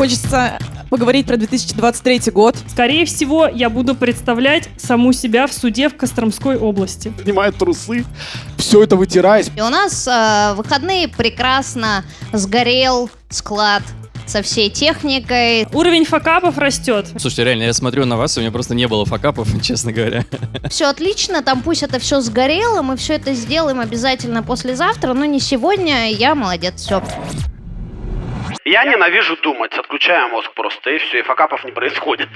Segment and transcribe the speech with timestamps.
[0.00, 0.58] хочется
[0.88, 2.56] поговорить про 2023 год.
[2.70, 7.12] Скорее всего, я буду представлять саму себя в суде в Костромской области.
[7.22, 8.06] Снимает трусы,
[8.56, 9.50] все это вытираясь.
[9.54, 12.02] И у нас э, выходные прекрасно
[12.32, 13.82] сгорел склад
[14.24, 15.66] со всей техникой.
[15.70, 17.08] Уровень факапов растет.
[17.18, 20.24] Слушайте, реально, я смотрю на вас, и у меня просто не было факапов, честно говоря.
[20.70, 25.40] Все отлично, там пусть это все сгорело, мы все это сделаем обязательно послезавтра, но не
[25.40, 27.02] сегодня, я молодец, все.
[28.64, 32.28] Я ненавижу думать, отключаю мозг просто, и все, и факапов не происходит.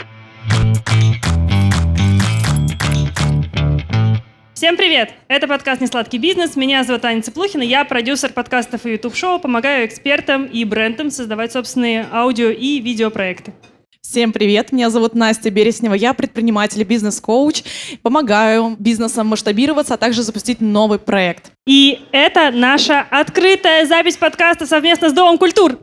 [4.55, 5.13] Всем привет!
[5.29, 6.57] Это подкаст «Несладкий бизнес».
[6.57, 7.63] Меня зовут Аня Цыплухина.
[7.63, 13.53] Я продюсер подкастов и YouTube-шоу, помогаю экспертам и брендам создавать собственные аудио и видеопроекты.
[14.01, 17.65] Всем привет, меня зовут Настя Береснева, я предприниматель и бизнес-коуч,
[18.03, 21.51] помогаю бизнесам масштабироваться, а также запустить новый проект.
[21.67, 25.79] И это наша открытая запись подкаста совместно с Домом культур.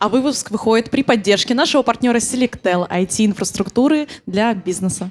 [0.00, 5.10] А выпуск выходит при поддержке нашего партнера Selectel IT-инфраструктуры для бизнеса.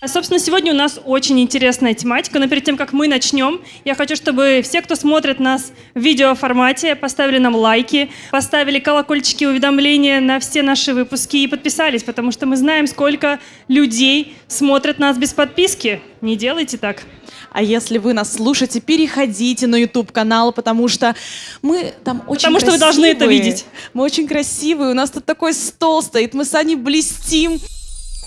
[0.00, 3.94] А, Собственно, сегодня у нас очень интересная тематика, но перед тем, как мы начнем, я
[3.94, 10.40] хочу, чтобы все, кто смотрит нас в видеоформате, поставили нам лайки, поставили колокольчики уведомления на
[10.40, 13.38] все наши выпуски и подписались, потому что мы знаем, сколько
[13.68, 16.00] людей смотрят нас без подписки.
[16.20, 17.04] Не делайте так.
[17.52, 21.14] А если вы нас слушаете, переходите на YouTube-канал, потому что
[21.62, 23.38] мы там очень Потому что вы должны это красивые.
[23.42, 23.64] видеть.
[23.92, 27.58] Мы очень красивые, у нас тут такой стол стоит, мы с Аней блестим.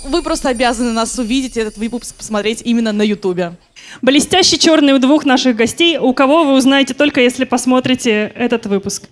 [0.06, 3.56] Вы просто обязаны нас увидеть этот выпуск посмотреть именно на YouTube.
[4.02, 9.04] Блестящий черный у двух наших гостей, у кого вы узнаете только если посмотрите этот выпуск.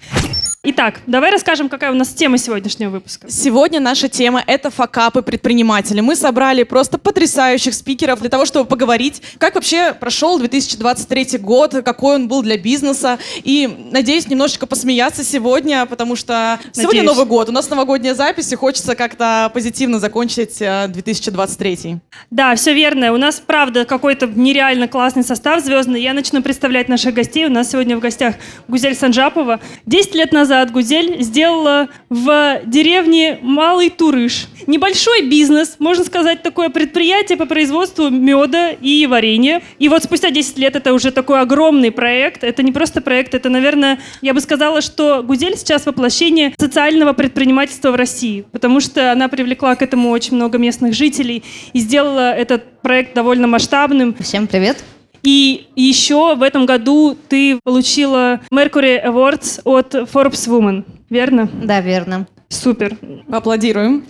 [0.64, 3.28] Итак, давай расскажем, какая у нас тема сегодняшнего выпуска.
[3.32, 6.02] Сегодня наша тема— это факапы предпринимателей.
[6.02, 12.14] Мы собрали просто потрясающих спикеров для того, чтобы поговорить, как вообще прошел 2023 год, какой
[12.18, 13.18] он был для бизнеса.
[13.44, 17.18] И, надеюсь, немножечко посмеяться сегодня, потому что сегодня Надеюсь.
[17.18, 21.98] Новый год, у нас новогодняя запись, и хочется как-то позитивно закончить э, 2023.
[22.30, 23.14] Да, все верно.
[23.14, 26.04] У нас, правда, какой-то нереально классный состав звездный.
[26.04, 27.48] Я начну представлять наших гостей.
[27.48, 28.36] У нас сегодня в гостях
[28.68, 29.60] Гузель Санжапова.
[29.88, 34.48] Десять лет назад Гузель сделала в деревне Малый Турыш.
[34.68, 39.62] Небольшой бизнес, можно сказать, такое предприятие по производству меда и варенья.
[39.80, 42.44] И вот спустя 10 лет это уже такой огромный проект.
[42.44, 47.92] Это не просто проект, это, наверное, я бы сказала, что Гузель сейчас воплощение социального предпринимательства
[47.92, 52.82] в России, потому что она привлекла к этому очень много местных жителей и сделала этот
[52.82, 54.16] проект довольно масштабным.
[54.20, 54.84] Всем привет.
[55.24, 61.50] И еще в этом году ты получила Mercury Awards от Forbes Woman, верно?
[61.64, 62.28] Да, верно.
[62.50, 62.98] Супер.
[63.30, 64.06] Поаплодируем.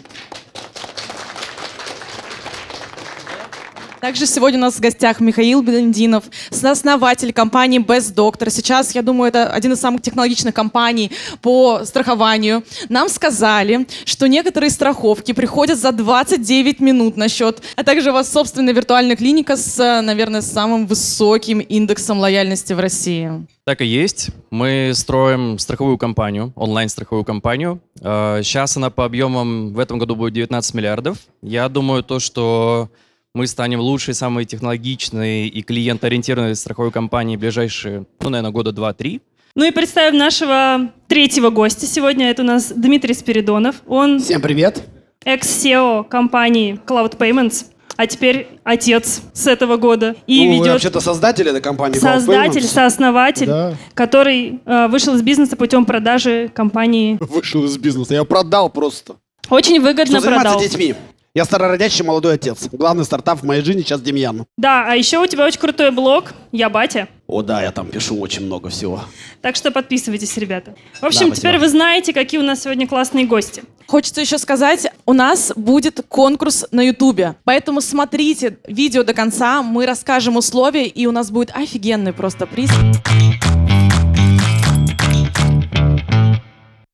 [4.01, 8.49] Также сегодня у нас в гостях Михаил Бендинов, сооснователь компании Best Doctor.
[8.49, 11.11] Сейчас, я думаю, это один из самых технологичных компаний
[11.43, 12.63] по страхованию.
[12.89, 18.31] Нам сказали, что некоторые страховки приходят за 29 минут на счет, а также у вас
[18.31, 23.45] собственная виртуальная клиника с, э, наверное, самым высоким индексом лояльности в России.
[23.65, 24.31] Так и есть.
[24.49, 27.79] Мы строим страховую компанию, онлайн-страховую компанию.
[27.99, 31.19] Сейчас она по объемам в этом году будет 19 миллиардов.
[31.43, 32.89] Я думаю, то, что
[33.33, 39.21] мы станем лучшей, самой технологичной и клиентоориентированной страховой компанией в ближайшие, ну, наверное, года 2-3.
[39.55, 42.29] Ну и представим нашего третьего гостя сегодня.
[42.29, 43.77] Это у нас Дмитрий Спиридонов.
[43.87, 44.83] Он Всем привет.
[45.25, 47.65] экс-SEO компании Cloud Payments,
[47.97, 50.15] а теперь отец с этого года.
[50.27, 51.99] И ну, ведет вообще-то создатель этой компании.
[51.99, 53.75] Создатель, сооснователь, Да.
[53.93, 57.17] который э, вышел из бизнеса путем продажи компании.
[57.19, 58.13] Вышел из бизнеса.
[58.13, 59.15] Я продал просто.
[59.49, 60.61] Очень выгодно Что заниматься продал.
[60.61, 60.95] детьми?
[61.33, 62.67] Я старородящий молодой отец.
[62.73, 64.45] Главный стартап в моей жизни сейчас Демьян.
[64.57, 67.07] Да, а еще у тебя очень крутой блог «Я батя».
[67.25, 69.01] О, да, я там пишу очень много всего.
[69.41, 70.75] Так что подписывайтесь, ребята.
[70.99, 73.63] В общем, Да, теперь вы знаете, какие у нас сегодня классные гости.
[73.87, 79.85] Хочется еще сказать, у нас будет конкурс на Ютубе, поэтому смотрите видео до конца, мы
[79.85, 82.71] расскажем условия, и у нас будет офигенный просто приз.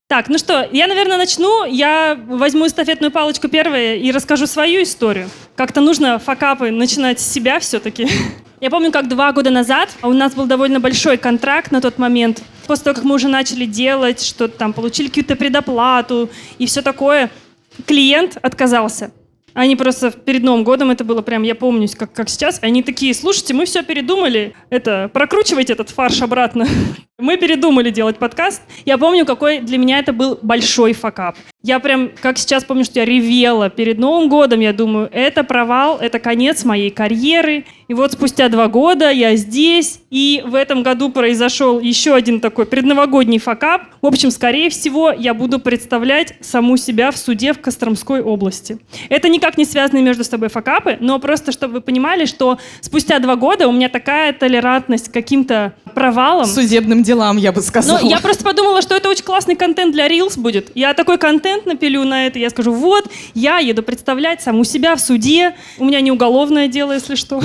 [0.07, 1.65] Так, ну что, я, наверное, начну.
[1.65, 5.29] Я возьму эстафетную палочку первая и расскажу свою историю.
[5.57, 8.07] Как-то нужно факапы начинать с себя все-таки.
[8.61, 12.41] Я помню, как два года назад у нас был довольно большой контракт на тот момент.
[12.67, 17.29] После того, как мы уже начали делать, что-то там, получили какую-то предоплату и все такое,
[17.85, 19.11] клиент отказался.
[19.53, 23.13] Они просто перед Новым годом, это было прям, я помню, как, как сейчас, они такие,
[23.13, 26.67] слушайте, мы все передумали, это, прокручивайте этот фарш обратно.
[27.19, 28.61] Мы передумали делать подкаст.
[28.85, 31.35] Я помню, какой для меня это был большой факап.
[31.63, 34.59] Я прям, как сейчас помню, что я ревела перед Новым годом.
[34.59, 37.65] Я думаю, это провал, это конец моей карьеры.
[37.87, 39.99] И вот спустя два года я здесь.
[40.11, 43.81] И в этом году произошел еще один такой предновогодний факап.
[44.03, 48.77] В общем, скорее всего, я буду представлять саму себя в суде в Костромской области.
[49.09, 53.35] Это никак не связаны между собой факапы, но просто, чтобы вы понимали, что спустя два
[53.35, 56.45] года у меня такая толерантность к каким-то провалам.
[56.45, 57.99] Судебным делам, я бы сказала.
[57.99, 60.71] Ну, я просто подумала, что это очень классный контент для Reels будет.
[60.75, 64.99] Я такой контент напилю на это, я скажу, вот, я еду представлять саму себя в
[64.99, 65.55] суде.
[65.77, 67.41] У меня не уголовное дело, если что.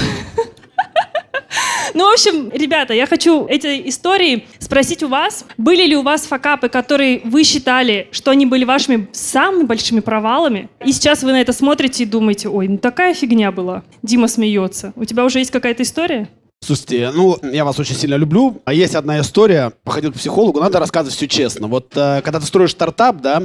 [1.94, 5.44] Ну, в общем, ребята, я хочу эти истории спросить у вас.
[5.58, 10.70] Были ли у вас факапы, которые вы считали, что они были вашими самыми большими провалами?
[10.84, 13.82] И сейчас вы на это смотрите и думаете, ой, ну такая фигня была.
[14.02, 14.94] Дима смеется.
[14.96, 16.28] У тебя уже есть какая-то история?
[16.64, 18.62] Слушайте, ну, я вас очень сильно люблю.
[18.64, 19.72] А есть одна история.
[19.82, 21.66] Походил к психологу, надо рассказывать все честно.
[21.66, 23.42] Вот э, когда ты строишь стартап, да,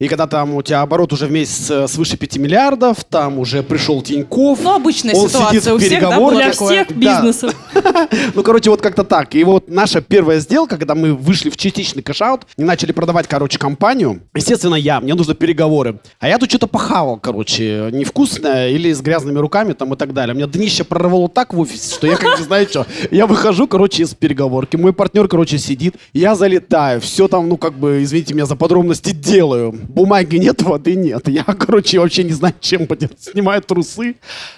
[0.00, 3.62] и когда там у тебя оборот уже в месяц э, свыше 5 миллиардов, там уже
[3.62, 4.60] пришел Тиньков.
[4.62, 6.84] Ну, обычная он ситуация сидит у всех, да, была Для такое.
[6.84, 7.22] всех Да.
[7.22, 7.54] бизнесов.
[8.34, 9.34] Ну, короче, вот как-то так.
[9.34, 13.58] И вот наша первая сделка, когда мы вышли в частичный cash-out и начали продавать, короче,
[13.58, 16.00] компанию, естественно, я, мне нужны переговоры.
[16.18, 20.34] А я тут что-то похавал, короче, невкусное или с грязными руками там и так далее.
[20.34, 22.86] У меня днище прорвало так в офисе, что я как не знаю что.
[23.10, 24.76] Я выхожу, короче, из переговорки.
[24.76, 25.94] Мой партнер, короче, сидит.
[26.12, 27.00] Я залетаю.
[27.00, 29.78] Все там, ну, как бы, извините меня за подробности, делаю.
[29.88, 31.28] Бумаги нет, воды нет.
[31.28, 33.18] Я, короче, вообще не знаю, чем поделать.
[33.20, 34.16] Снимаю трусы,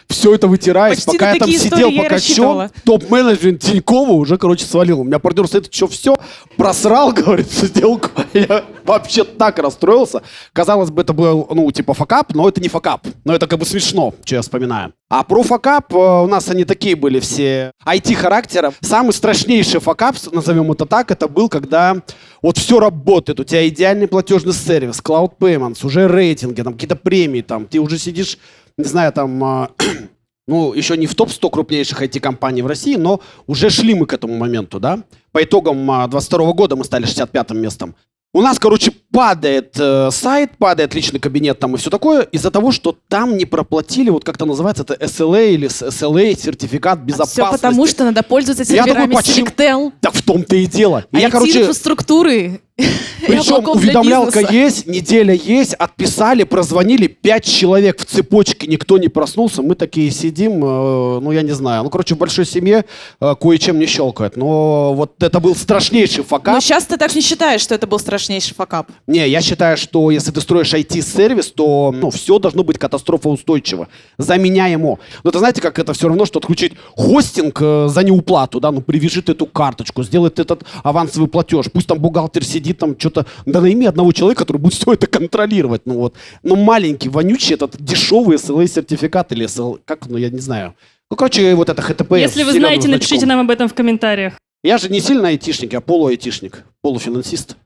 [0.08, 1.04] все это вытираюсь.
[1.04, 5.00] Почти Пока я там сидел, я пока чё, топ-менеджмент Тинькова уже, короче, свалил.
[5.00, 6.16] У меня партнер стоит, что все,
[6.56, 8.10] просрал, говорит, сделку.
[8.32, 10.22] Я вообще так расстроился.
[10.52, 13.06] Казалось бы, это был, ну, типа факап, но это не факап.
[13.24, 14.92] Но это как бы смешно, что я вспоминаю.
[15.08, 18.72] А про факап э, у нас они такие были все IT-характера.
[18.80, 21.96] Самый страшнейший факап, назовем это так, это был, когда
[22.42, 23.38] вот все работает.
[23.38, 27.98] У тебя идеальный платежный сервис, Cloud Payments, уже рейтинги, там какие-то премии, там ты уже
[27.98, 28.38] сидишь,
[28.76, 29.44] не знаю, там...
[29.44, 29.68] э,
[30.48, 34.36] ну, еще не в топ-100 крупнейших IT-компаний в России, но уже шли мы к этому
[34.36, 35.00] моменту, да.
[35.32, 37.94] По итогам 22 года мы стали 65-м местом.
[38.36, 42.70] У нас, короче, падает э, сайт, падает личный кабинет там и все такое из-за того,
[42.70, 47.40] что там не проплатили, вот как-то называется, это SLA или SLA, сертификат безопасности.
[47.40, 49.46] Все потому, что надо пользоваться Я серверами такой, почему?
[49.46, 49.92] Selectel.
[50.02, 51.06] Так в том-то и дело.
[51.12, 52.60] И я, короче, инфраструктуры.
[53.26, 59.74] причем уведомлялка есть, неделя есть, отписали, прозвонили, пять человек в цепочке, никто не проснулся, мы
[59.76, 62.84] такие сидим, э, ну я не знаю, ну короче в большой семье
[63.20, 66.54] э, кое-чем не щелкает, но вот это был страшнейший факап.
[66.54, 68.90] Но сейчас ты так не считаешь, что это был страшнейший факап.
[69.06, 73.86] Не, я считаю, что если ты строишь IT-сервис, то ну, все должно быть катастрофоустойчиво,
[74.18, 74.98] заменяемо.
[75.22, 78.80] Но это знаете, как это все равно, что отключить хостинг э, за неуплату, да, ну
[78.80, 83.26] привяжи ты эту карточку, сделай ты этот авансовый платеж, пусть там бухгалтер сидит, там что-то,
[83.44, 86.14] да найми одного человека, который будет все это контролировать, ну вот.
[86.42, 90.74] Но маленький, вонючий этот дешевый SLA-сертификат или SL, как, ну я не знаю.
[91.08, 92.18] Ну, короче, вот это HTTPS.
[92.18, 93.28] Если вы знаете, напишите значком.
[93.28, 94.34] нам об этом в комментариях.
[94.64, 97.56] Я же не сильно айтишник, я полуайтишник, полуфинансист.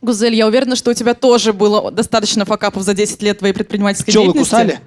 [0.00, 4.10] Гузель, я уверена, что у тебя тоже было достаточно факапов за 10 лет твоей предпринимательской
[4.10, 4.50] Пчелы деятельности.
[4.50, 4.80] кусали?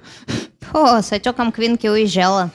[0.72, 2.50] О, с отеком Квинки уезжала.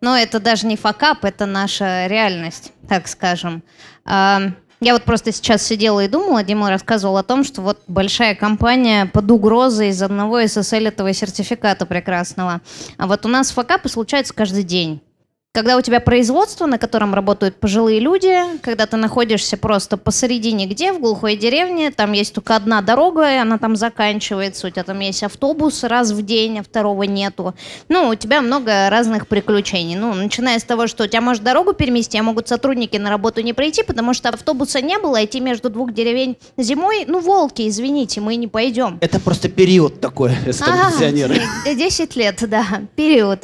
[0.00, 3.62] Но это даже не факап, это наша реальность, так скажем.
[4.06, 4.40] А,
[4.80, 9.04] Я вот просто сейчас сидела и думала, Дима рассказывал о том, что вот большая компания
[9.04, 12.62] под угрозой из одного SSL этого сертификата прекрасного.
[12.96, 15.02] А вот у нас факапы случаются каждый день.
[15.52, 18.32] Когда у тебя производство, на котором работают пожилые люди,
[18.62, 23.36] когда ты находишься просто посередине где, в глухой деревне, там есть только одна дорога, и
[23.36, 27.56] она там заканчивается, у тебя там есть автобус раз в день, а второго нету.
[27.88, 29.96] Ну, у тебя много разных приключений.
[29.96, 33.40] Ну, начиная с того, что у тебя может дорогу перемести, а могут сотрудники на работу
[33.40, 37.68] не прийти, потому что автобуса не было, а идти между двух деревень зимой, ну, волки,
[37.68, 38.98] извините, мы не пойдем.
[39.00, 41.42] Это просто период такой, если там Ага, пенсионеры.
[41.66, 43.40] э, 10 лет, да, период.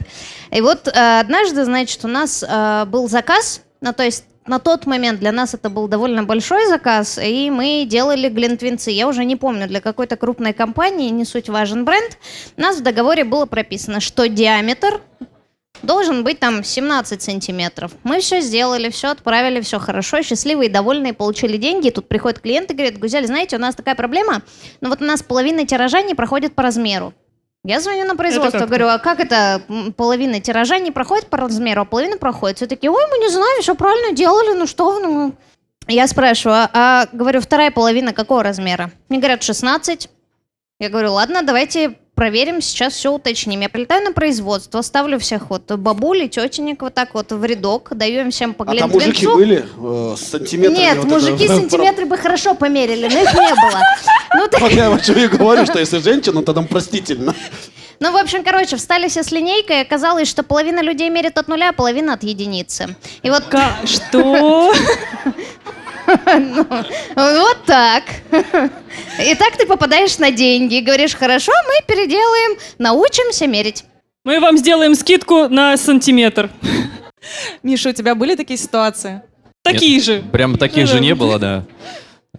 [0.50, 4.86] И вот э, однажды, значит, у нас э, был заказ, ну, то есть на тот
[4.86, 8.90] момент для нас это был довольно большой заказ, и мы делали глинтвинцы.
[8.90, 12.18] Я уже не помню, для какой-то крупной компании, не суть важен бренд,
[12.56, 15.00] у нас в договоре было прописано, что диаметр
[15.82, 17.92] должен быть там 17 сантиметров.
[18.02, 21.88] Мы все сделали, все отправили, все хорошо, счастливые, довольные, получили деньги.
[21.88, 24.42] И тут приходит клиент и говорит, Гузель, знаете, у нас такая проблема,
[24.80, 27.12] но вот у нас половина тиража не проходит по размеру.
[27.66, 28.66] Я звоню на производство, как-то?
[28.66, 29.60] говорю, а как это
[29.96, 32.58] половина тиража не проходит по размеру, а половина проходит?
[32.58, 35.34] Все такие, ой, мы не знаем, все правильно делали, ну что ну».
[35.88, 38.92] Я спрашиваю, а, а, говорю, вторая половина какого размера?
[39.08, 40.08] Мне говорят, 16.
[40.78, 43.60] Я говорю, ладно, давайте проверим, сейчас все уточним.
[43.60, 48.22] Я прилетаю на производство, ставлю всех вот бабулей, тетенек вот так вот в рядок, даю
[48.22, 50.78] им всем по А там мужики были э, с сантиметрами?
[50.78, 53.80] Нет, вот это- мужики сантиметры бы хорошо померили, но их не было.
[54.34, 57.34] Ну, ты- Вот я о чем и говорю, что если женщина, то там простительно.
[58.00, 61.48] Ну, в общем, короче, встали все с линейкой, и оказалось, что половина людей мерит от
[61.48, 62.96] нуля, а половина от единицы.
[63.22, 63.44] И вот
[63.84, 64.72] Что?
[67.14, 68.04] Вот так.
[69.20, 70.80] И так ты попадаешь на деньги.
[70.80, 73.84] Говоришь, хорошо, мы переделаем, научимся мерить.
[74.24, 76.50] Мы вам сделаем скидку на сантиметр.
[77.62, 79.22] Миша, у тебя были такие ситуации?
[79.62, 80.22] Такие же.
[80.32, 81.64] Прям таких Ну же не было, да.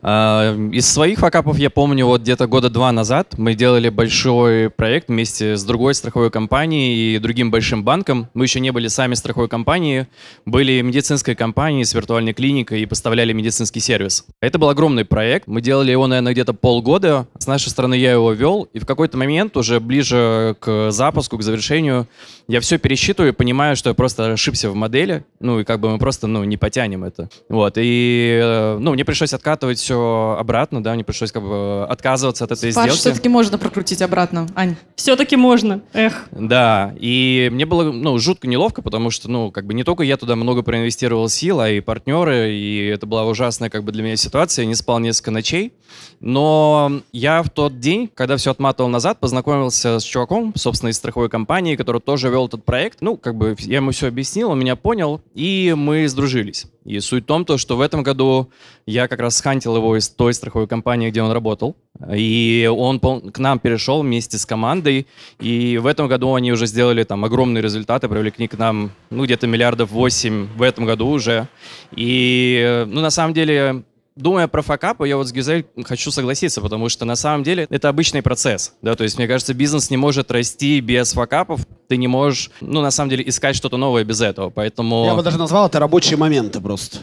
[0.10, 5.10] А, Из своих факапов я помню, вот где-то года два назад мы делали большой проект
[5.10, 8.30] вместе с другой страховой компанией и другим большим банком.
[8.34, 10.06] Мы еще не были сами страховой компанией,
[10.46, 14.26] были медицинской компанией с виртуальной клиникой и поставляли медицинский сервис.
[14.40, 15.46] Это был огромный проект.
[15.46, 17.28] Мы делали его, наверное, где-то полгода.
[17.38, 21.42] С нашей стороны я его вел, и в какой-то момент, уже ближе к запуску, к
[21.42, 22.08] завершению,
[22.48, 25.90] я все пересчитываю и понимаю, что я просто ошибся в модели, ну и как бы
[25.90, 27.30] мы просто, ну, не потянем это.
[27.50, 29.97] Вот, и, э, ну, мне пришлось откатывать все
[30.39, 33.00] обратно, да, мне пришлось как бы отказываться от этой Паш, сделки.
[33.00, 34.48] все-таки можно прокрутить обратно.
[34.56, 34.75] Ань.
[34.96, 35.82] Все-таки можно.
[35.94, 36.25] Эх.
[36.32, 40.18] Да, и мне было, ну, жутко неловко, потому что, ну, как бы не только я
[40.18, 44.16] туда много проинвестировал сил, а и партнеры, и это была ужасная, как бы, для меня
[44.16, 45.74] ситуация, я не спал несколько ночей,
[46.20, 51.30] но я в тот день, когда все отматывал назад, познакомился с чуваком, собственно, из страховой
[51.30, 54.75] компании, который тоже вел этот проект, ну, как бы, я ему все объяснил, он меня
[54.75, 56.66] понял, и мы сдружились.
[56.86, 58.50] И суть в том, то, что в этом году
[58.86, 61.75] я как раз схантил его из той страховой компании, где он работал,
[62.13, 65.07] и он к нам перешел вместе с командой,
[65.39, 69.48] и в этом году они уже сделали там огромные результаты, привлекли к нам, ну, где-то
[69.48, 71.48] миллиардов восемь в этом году уже.
[71.96, 73.84] И, э, ну, на самом деле,
[74.18, 77.90] думая про факапы, я вот с Гюзель хочу согласиться, потому что на самом деле это
[77.90, 82.08] обычный процесс, да, то есть мне кажется, бизнес не может расти без факапов, ты не
[82.08, 85.06] можешь, ну, на самом деле, искать что-то новое без этого, поэтому...
[85.06, 87.00] Я бы даже назвал это рабочие моменты просто.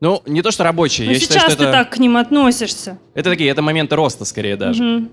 [0.00, 1.72] Ну, не то, что рабочие, Ну, я считаю, сейчас что ты это...
[1.72, 2.98] так к ним относишься.
[3.14, 4.82] Это такие, это моменты роста скорее даже.
[4.82, 5.10] Мгм.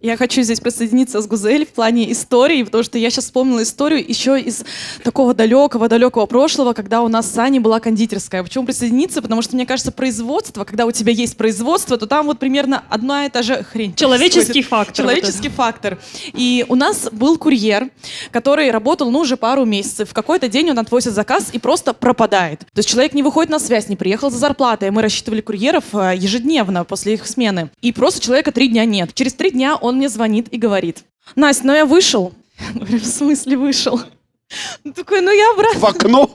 [0.00, 4.04] Я хочу здесь присоединиться с Гузель в плане истории, потому что я сейчас вспомнила историю
[4.06, 4.64] еще из
[5.02, 8.42] такого далекого-далекого прошлого, когда у нас с Аней была кондитерская.
[8.42, 9.22] Почему присоединиться?
[9.22, 13.26] Потому что, мне кажется, производство, когда у тебя есть производство, то там вот примерно одна
[13.26, 13.94] и та же хрень.
[13.94, 14.68] Человеческий происходит.
[14.68, 14.96] фактор.
[14.96, 15.98] Человеческий фактор.
[16.32, 17.90] И у нас был курьер,
[18.30, 20.10] который работал, ну, уже пару месяцев.
[20.10, 22.60] В какой-то день он отвозит заказ и просто пропадает.
[22.60, 24.90] То есть человек не выходит на связь, не приехал за зарплатой.
[24.90, 27.70] Мы рассчитывали курьеров э, ежедневно после их смены.
[27.80, 29.14] И просто человека три дня нет.
[29.14, 31.04] Через три дня он мне звонит и говорит,
[31.34, 32.32] Настя, ну я вышел.
[32.58, 34.00] Я говорю, в смысле вышел?
[34.84, 35.80] Он такой, ну я обратно.
[35.80, 36.30] В окно.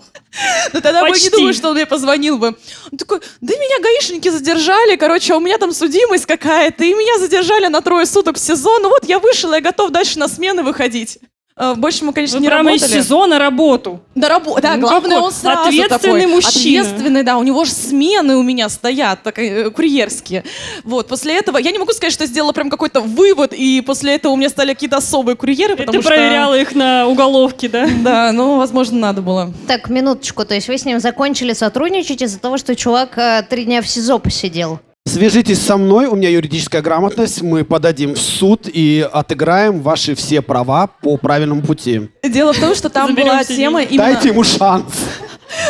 [0.74, 2.56] Ну тогда бы не думаю, что он мне позвонил бы.
[2.92, 7.18] Он такой, да меня гаишники задержали, короче, а у меня там судимость какая-то, и меня
[7.20, 8.84] задержали на трое суток в сезон.
[8.84, 11.20] Ну вот я вышел, я готов дальше на смены выходить.
[11.62, 13.02] А, Больше мы, конечно, Вы не прямо из работали.
[13.02, 14.00] сезона работу.
[14.16, 16.82] Да, рабо- да, Ну, главное, какой он сразу ответственный такой, мужчина.
[16.82, 20.46] Ответственный, да, у него же смены у меня стоят, так, э, курьерские.
[20.86, 24.16] Вот, после этого, я не могу сказать, что я сделала прям какой-то вывод, и после
[24.16, 26.10] этого у меня стали какие-то особые курьеры, потому ты что...
[26.10, 27.90] проверяла их на уголовке, да?
[28.04, 29.52] Да, ну, возможно, надо было.
[29.68, 33.66] Так, минуточку, то есть вы с ним закончили сотрудничать из-за того, что чувак э, три
[33.66, 34.80] дня в СИЗО посидел?
[35.10, 40.44] Свяжитесь со мной, у меня юридическая грамотность, мы подадим в суд и отыграем ваши все
[40.44, 42.12] права по правильному пути.
[42.24, 44.04] Дело в том, что там Заберем была тема именно...
[44.04, 44.94] Дайте ему шанс.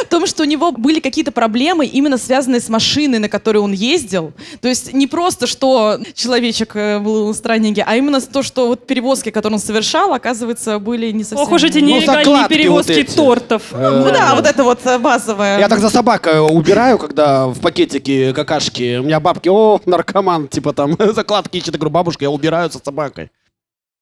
[0.04, 3.72] В том, что у него были какие-то проблемы, именно связанные с машиной, на которой он
[3.72, 4.34] ездил.
[4.62, 8.86] То есть не просто, что человечек э, был в страннике, а именно то, что вот
[8.88, 11.40] перевозки, которые он совершал, оказывается, были не совсем...
[11.40, 13.16] Ох уж эти Ну, нелегальные перевозки вот эти.
[13.16, 13.64] тортов.
[13.72, 15.60] Ну да, вот это вот э, базовое.
[15.60, 18.98] Я так за собакой убираю, когда в пакетике какашки.
[18.98, 21.58] У меня бабки, о, наркоман, типа там закладки.
[21.66, 23.30] Я говорю, бабушка, я убираю за собакой.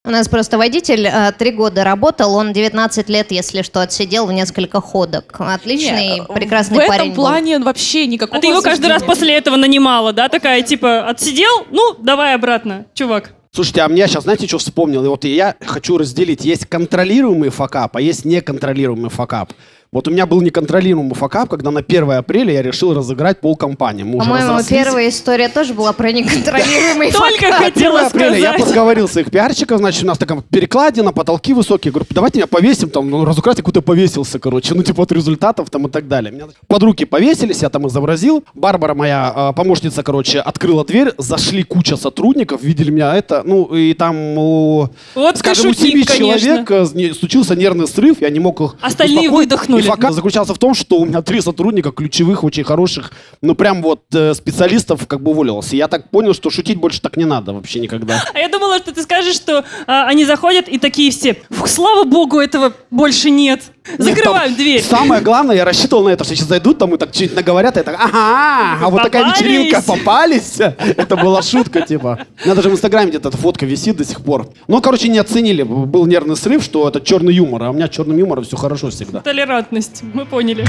[0.06, 4.32] У нас просто водитель э, три года работал, он 19 лет, если что, отсидел в
[4.32, 5.36] несколько ходок.
[5.38, 7.16] Отличный, Нет, прекрасный В этом парень был.
[7.16, 10.30] плане вообще никакого А ты его каждый раз после этого нанимала, да?
[10.30, 11.66] Такая, типа, отсидел?
[11.72, 13.34] Ну, давай обратно, чувак.
[13.52, 15.04] Слушайте, а мне сейчас, знаете, что вспомнил?
[15.04, 16.46] И вот я хочу разделить.
[16.46, 19.52] Есть контролируемый факап, а есть неконтролируемый факап.
[19.98, 24.04] Вот у меня был неконтролируемый факап, когда на 1 апреля я решил разыграть полкомпании.
[24.04, 27.64] Мы По-моему, первая история тоже была про неконтролируемый Только факап.
[27.64, 28.68] хотела 1 апреля я сказать.
[28.68, 31.92] подговорил своих пиарщиков, значит, у нас такая перекладина, потолки высокие.
[31.92, 35.88] Говорю, давайте меня повесим, там, ну, разукрасить, какой-то повесился, короче, ну, типа, от результатов там
[35.88, 36.32] и так далее.
[36.32, 38.44] Меня под руки повесились, я там изобразил.
[38.54, 43.96] Барбара, моя э, помощница, короче, открыла дверь, зашли куча сотрудников, видели меня это, ну, и
[43.96, 46.40] там, у, Вот скажем, у шутник, семи конечно.
[46.68, 49.50] человек э, случился нервный срыв, я не мог их Остальные успокоить.
[49.50, 49.87] выдохнули.
[49.88, 54.04] Факап заключался в том, что у меня три сотрудника ключевых, очень хороших, ну прям вот
[54.14, 55.74] э, специалистов как бы уволилось.
[55.74, 58.24] И я так понял, что шутить больше так не надо вообще никогда.
[58.34, 62.04] А я думала, что ты скажешь, что а, они заходят и такие все, «Фух, слава
[62.04, 63.64] богу, этого больше нет.
[63.98, 64.82] Закрываем Нет, там дверь.
[64.82, 67.80] Самое главное, я рассчитывал на это, что сейчас зайдут, там и так что-нибудь наговорят, и
[67.80, 70.60] я так, ага, а вот такая вечеринка, попались.
[70.60, 72.20] Это была шутка, типа.
[72.44, 74.50] У меня даже в Инстаграме где-то эта фотка висит до сих пор.
[74.68, 75.64] Ну, короче, не оценили.
[75.64, 79.22] Был нервный срыв, что это черный юмор, а у меня черным юмором все хорошо всегда.
[79.22, 80.66] Толерантность, мы поняли.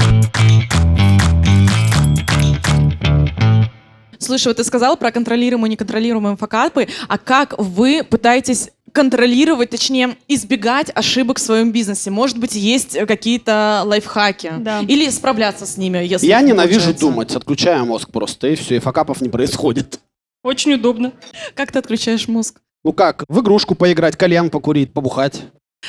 [4.21, 10.17] Слушай, вот ты сказал про контролируемые и неконтролируемые факапы, а как вы пытаетесь контролировать, точнее,
[10.27, 12.09] избегать ошибок в своем бизнесе?
[12.11, 14.53] Может быть, есть какие-то лайфхаки?
[14.59, 14.81] Да.
[14.87, 17.05] Или справляться с ними, если Я не ненавижу получается?
[17.05, 19.99] думать, отключаю мозг просто, и все, и факапов не происходит.
[20.43, 21.11] Очень удобно.
[21.55, 22.59] Как ты отключаешь мозг?
[22.83, 25.41] Ну как, в игрушку поиграть, кальян покурить, побухать.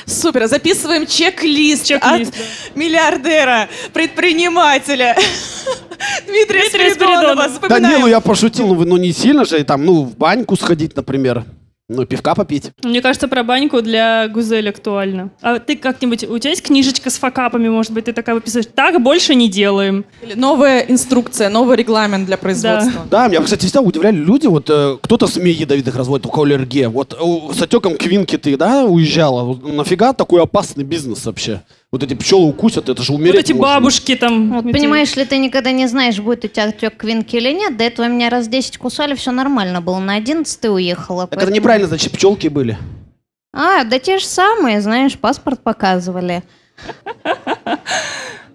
[0.06, 2.80] Супер, записываем чек-лист, Чек-лист, от да.
[2.80, 5.16] миллиардера, предпринимателя
[6.26, 7.48] Дмитрия Дмитрия Спиридонова.
[7.48, 7.68] Спиридонова.
[7.68, 10.16] Да не, ну я пошутил, ну, вы- ну не сильно же, и там, ну, в
[10.16, 11.44] баньку сходить, например.
[11.92, 12.70] Ну, пивка попить.
[12.84, 15.30] Мне кажется, про баньку для Гузель актуально.
[15.42, 18.68] А ты как-нибудь, у тебя есть книжечка с факапами, может быть, ты такая выписываешь?
[18.72, 20.04] Так больше не делаем.
[20.22, 23.06] Или Новая инструкция, новый регламент для производства.
[23.10, 26.88] Да, меня, кстати, всегда удивляли люди, вот э, кто-то СМИ ядовитых разводит, у кого аллергия.
[26.88, 29.56] Вот э, с отеком квинки ты, да, уезжала?
[29.56, 31.60] Нафига такой опасный бизнес вообще?
[31.92, 33.74] Вот эти пчелы укусят, это же умереть вот эти можно.
[33.74, 34.52] бабушки там.
[34.52, 37.76] Вот эти- понимаешь ли, ты никогда не знаешь, будет у тебя отек квинки или нет.
[37.76, 39.98] До этого меня раз 10 кусали, все нормально было.
[39.98, 41.22] На 11 уехала.
[41.26, 42.78] Так это поэтому- неправильно, значит, пчелки были.
[43.52, 46.44] А, да те же самые, знаешь, паспорт показывали.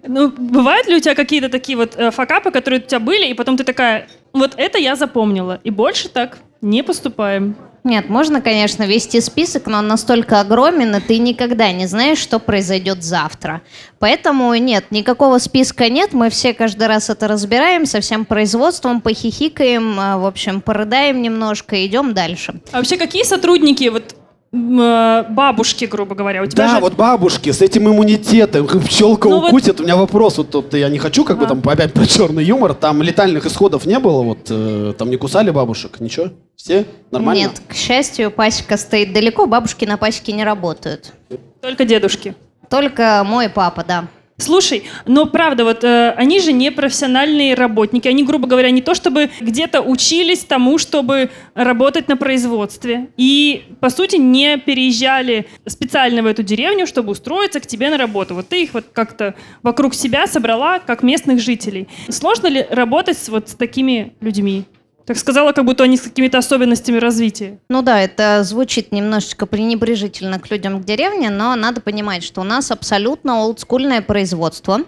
[0.08, 3.34] Ну, бывают ли у тебя какие-то такие вот э, факапы, которые у тебя были, и
[3.34, 7.56] потом ты такая, вот это я запомнила, и больше так не поступаем.
[7.86, 12.40] Нет, можно, конечно, вести список, но он настолько огромен, и ты никогда не знаешь, что
[12.40, 13.62] произойдет завтра.
[14.00, 20.00] Поэтому нет, никакого списка нет, мы все каждый раз это разбираем, со всем производством похихикаем,
[20.00, 22.60] а, в общем, порыдаем немножко и идем дальше.
[22.72, 24.16] А вообще какие сотрудники, вот
[24.56, 26.80] бабушки, грубо говоря, у тебя Да, же...
[26.80, 29.80] вот бабушки с этим иммунитетом, пчелка Ну вот- укусит.
[29.80, 32.74] У меня вопрос, вот тут я не хочу как бы там опять про черный юмор,
[32.74, 36.28] там летальных исходов не было, вот э, там не кусали бабушек, ничего?
[36.56, 36.84] Все?
[37.10, 37.40] Нормально?
[37.40, 41.12] Нет, к счастью, пасека стоит далеко, бабушки на пасеке не работают.
[41.60, 42.34] Только дедушки.
[42.70, 44.06] Только мой папа, да.
[44.38, 48.06] Слушай, но правда, вот э, они же не профессиональные работники.
[48.06, 53.08] Они, грубо говоря, не то чтобы где-то учились тому, чтобы работать на производстве.
[53.16, 58.34] И, по сути, не переезжали специально в эту деревню, чтобы устроиться к тебе на работу.
[58.34, 61.88] Вот ты их вот как-то вокруг себя собрала, как местных жителей.
[62.10, 64.66] Сложно ли работать вот с такими людьми?
[65.06, 67.60] Так сказала, как будто они с какими-то особенностями развития.
[67.68, 72.44] Ну да, это звучит немножечко пренебрежительно к людям в деревне, но надо понимать, что у
[72.44, 74.80] нас абсолютно олдскульное производство.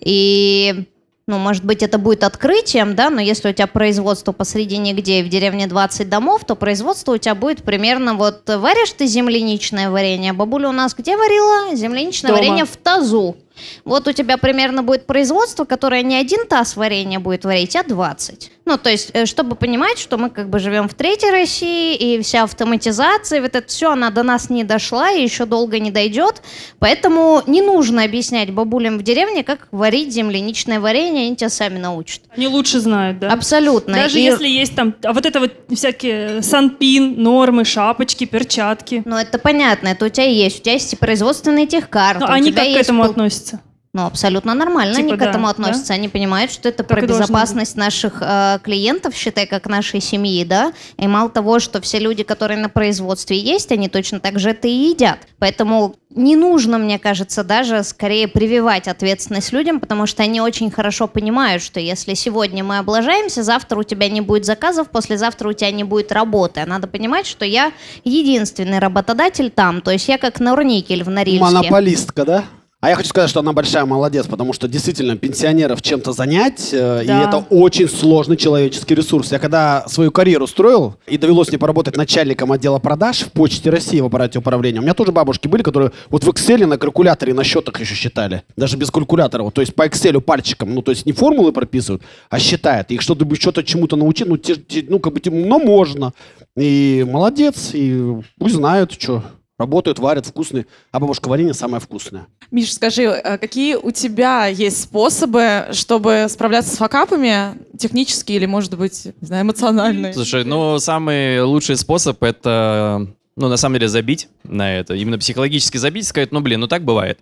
[0.00, 0.86] И,
[1.26, 5.22] ну, может быть, это будет открытием, да, но если у тебя производство посреди нигде и
[5.22, 10.32] в деревне 20 домов, то производство у тебя будет примерно вот варишь ты земляничное варенье.
[10.32, 11.76] Бабуля у нас где варила?
[11.76, 12.42] Земляничное Дома.
[12.42, 13.36] варенье в тазу.
[13.84, 18.50] Вот у тебя примерно будет производство, которое не один таз варенья будет варить, а 20.
[18.70, 22.22] Ну, то есть, э, чтобы понимать, что мы как бы живем в третьей России, и
[22.22, 26.40] вся автоматизация, вот это все, она до нас не дошла и еще долго не дойдет.
[26.78, 32.20] Поэтому не нужно объяснять бабулям в деревне, как варить земляничное варенье, они тебя сами научат.
[32.36, 33.32] Они лучше знают, да?
[33.32, 33.94] Абсолютно.
[33.94, 39.02] Даже И- если есть там а вот это вот всякие санпин, нормы, шапочки, перчатки.
[39.04, 40.60] Ну, это понятно, это у тебя есть.
[40.60, 42.24] У тебя есть и производственные техкарты.
[42.24, 43.60] Но они как к этому пол- относятся?
[43.92, 45.50] Ну, абсолютно нормально Типа они к да, этому да?
[45.50, 45.94] относятся.
[45.94, 50.72] Они понимают, что это Так про безопасность наших э, клиентов, считай, как нашей семьи, да.
[50.96, 54.68] И мало того, что все люди, которые на производстве есть, они точно так же это
[54.68, 55.18] и едят.
[55.40, 61.08] Поэтому не нужно, мне кажется, даже скорее прививать ответственность людям, потому что они очень хорошо
[61.08, 65.72] понимают, что если сегодня мы облажаемся, завтра у тебя не будет заказов, послезавтра у тебя
[65.72, 66.60] не будет работы.
[66.60, 67.72] А надо понимать, что я
[68.04, 69.80] единственный работодатель там.
[69.80, 71.44] То есть я как Норникель в Норильске.
[71.44, 72.44] Монополистка, да?
[72.82, 77.02] А я хочу сказать, что она большая молодец, потому что действительно пенсионеров чем-то занять, э,
[77.04, 77.24] и Да.
[77.28, 79.32] это очень сложный человеческий ресурс.
[79.32, 84.00] Я когда свою карьеру строил, и довелось мне поработать начальником отдела продаж в Почте России
[84.00, 87.44] в аппарате управления, у меня тоже бабушки были, которые вот в Excel на калькуляторе на
[87.44, 88.44] счетах еще считали.
[88.56, 89.42] Даже без калькулятора.
[89.42, 90.74] Вот, то есть по Excel пальчиком.
[90.74, 92.90] Ну, то есть не формулы прописывают, а считают.
[92.90, 96.14] Их что-то что-то чему-то научить, ну, те- те- ну, как бы, но можно.
[96.56, 99.22] И молодец, и пусть знают, что
[99.60, 100.66] работают, варят вкусные.
[100.90, 102.26] А бабушка варенье самое вкусное.
[102.50, 108.76] Миш, скажи, а какие у тебя есть способы, чтобы справляться с факапами, технические или, может
[108.76, 110.14] быть, не знаю, эмоциональные?
[110.14, 114.94] Слушай, ну, самый лучший способ это, ну, на самом деле, забить на это.
[114.94, 117.20] Именно психологически забить, сказать, ну, блин, ну так бывает.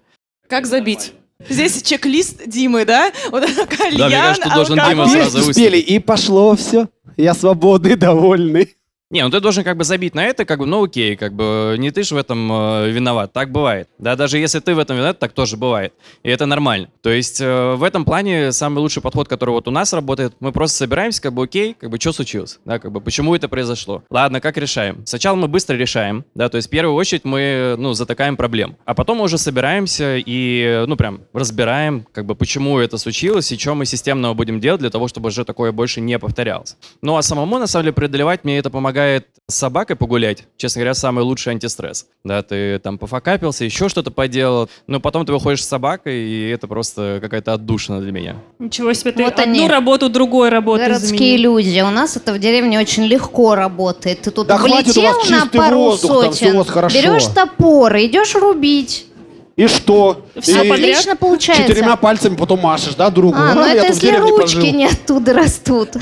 [0.49, 1.13] Как забить?
[1.49, 3.13] Здесь чек-лист Димы, да?
[3.31, 5.07] Вот кальян, кажется, тут должен алкоголь.
[5.07, 5.57] Дима сразу выступить.
[5.57, 6.89] спели, и пошло все.
[7.17, 8.77] Я свободный, довольный.
[9.11, 11.77] Не, ну ты должен как бы забить на это, как бы, ну окей, как бы
[11.79, 13.89] не ты же в этом э, виноват, так бывает.
[13.99, 15.95] Да, даже если ты в этом виноват, так тоже бывает.
[16.23, 16.91] И это нормально.
[17.01, 20.53] То есть э, в этом плане самый лучший подход, который вот у нас работает, мы
[20.53, 24.03] просто собираемся, как бы окей, как бы что случилось, да, как бы почему это произошло.
[24.11, 25.07] Ладно, как решаем?
[25.07, 28.93] Сначала мы быстро решаем, да, то есть в первую очередь мы, ну, затыкаем проблему, а
[28.93, 33.75] потом мы уже собираемся и, ну, прям разбираем, как бы почему это случилось и что
[33.75, 36.77] мы системного будем делать для того, чтобы уже такое больше не повторялось.
[37.01, 38.98] Ну, а самому, на самом деле, преодолевать мне это помогает
[39.51, 40.45] с собакой погулять.
[40.59, 42.07] Честно говоря, самый лучший антистресс.
[42.23, 46.67] Да, ты там пофакапился, еще что-то поделал, но потом ты выходишь с собакой, и это
[46.69, 48.37] просто какая-то отдушина для меня.
[48.59, 49.67] Ничего себе, ты Вот одну они.
[49.69, 51.57] работу другой работой Городские заменил.
[51.57, 51.81] люди.
[51.81, 54.21] У нас это в деревне очень легко работает.
[54.21, 56.53] Ты тут Да влетел вас на пару воздух, сотен,
[56.89, 59.07] берешь топор, идешь рубить.
[59.57, 60.27] И что?
[60.39, 60.71] Всё И?
[60.71, 61.67] Отлично получается.
[61.67, 63.37] Четырьмя пальцами потом машешь, да, другу?
[63.39, 64.73] А, ну я это если ручки пожил.
[64.75, 65.97] не оттуда растут.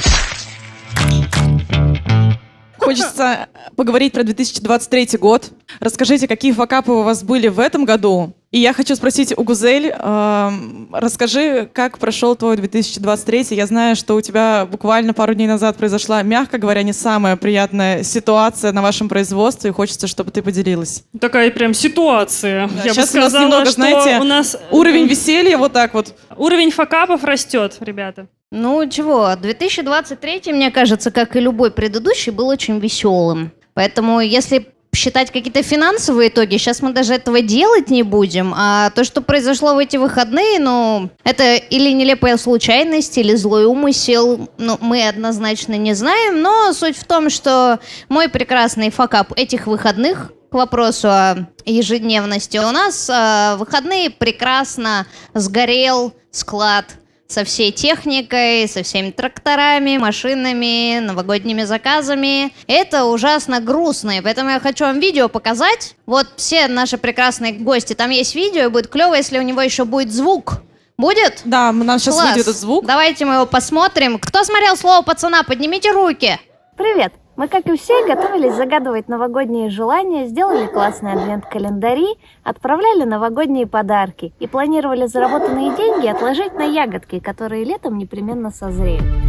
[2.86, 5.50] Хочется поговорить про 2023 год.
[5.80, 8.32] Расскажите, какие факапы у вас были в этом году?
[8.52, 13.46] И я хочу спросить у Гузель, эм, расскажи, как прошел твой 2023?
[13.50, 18.04] Я знаю, что у тебя буквально пару дней назад произошла, мягко говоря, не самая приятная
[18.04, 21.02] ситуация на вашем производстве, и хочется, чтобы ты поделилась.
[21.20, 22.68] Такая прям ситуация.
[22.68, 25.72] Да, Я сейчас бы у нас сказала, немного, что знаете, у нас Уровень веселья вот
[25.72, 26.14] так вот.
[26.36, 28.28] уровень факапов растет, ребята.
[28.52, 33.50] Ну чего, 2023, мне кажется, как и любой предыдущий, был очень веселым.
[33.74, 38.52] Поэтому если считать какие-то финансовые итоги, сейчас мы даже этого делать не будем.
[38.56, 44.48] А то, что произошло в эти выходные, ну, это или нелепая случайность, или злой умысел,
[44.58, 46.42] ну, мы однозначно не знаем.
[46.42, 47.78] Но суть в том, что
[48.08, 52.58] мой прекрасный факап этих выходных к вопросу о ежедневности.
[52.58, 56.86] У нас э, выходные прекрасно сгорел склад
[57.28, 62.52] со всей техникой, со всеми тракторами, машинами, новогодними заказами.
[62.66, 65.96] Это ужасно грустно, и поэтому я хочу вам видео показать.
[66.06, 69.84] Вот все наши прекрасные гости, там есть видео, и будет клево, если у него еще
[69.84, 70.62] будет звук.
[70.96, 71.42] Будет?
[71.44, 72.28] Да, м- нам сейчас Класс.
[72.28, 72.86] выйдет этот звук.
[72.86, 74.18] Давайте мы его посмотрим.
[74.18, 76.38] Кто смотрел слово пацана, поднимите руки.
[76.76, 77.12] Привет!
[77.36, 84.46] Мы, как и все, готовились загадывать новогодние желания, сделали классные адвент-календари, отправляли новогодние подарки и
[84.46, 89.25] планировали заработанные деньги отложить на ягодки, которые летом непременно созреют.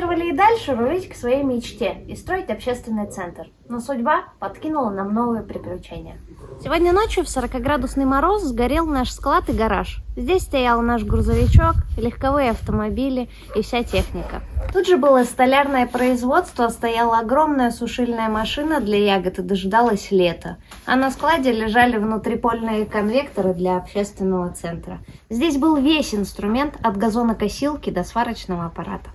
[0.00, 3.48] Планировали и дальше рулить к своей мечте и строить общественный центр.
[3.68, 6.18] Но судьба подкинула нам новые приключения.
[6.62, 10.02] Сегодня ночью в 40-градусный мороз сгорел наш склад и гараж.
[10.16, 14.42] Здесь стоял наш грузовичок, легковые автомобили и вся техника.
[14.72, 20.56] Тут же было столярное производство, стояла огромная сушильная машина для ягод и дожидалась лета.
[20.86, 24.98] А на складе лежали внутрипольные конвекторы для общественного центра.
[25.28, 29.10] Здесь был весь инструмент от газонокосилки до сварочного аппарата.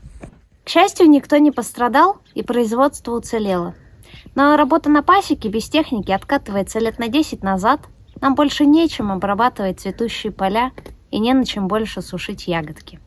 [0.65, 3.75] К счастью, никто не пострадал и производство уцелело.
[4.33, 7.81] Но работа на пасеке без техники откатывается лет на 10 назад.
[8.19, 10.71] Нам больше нечем обрабатывать цветущие поля
[11.11, 12.99] и не на чем больше сушить ягодки.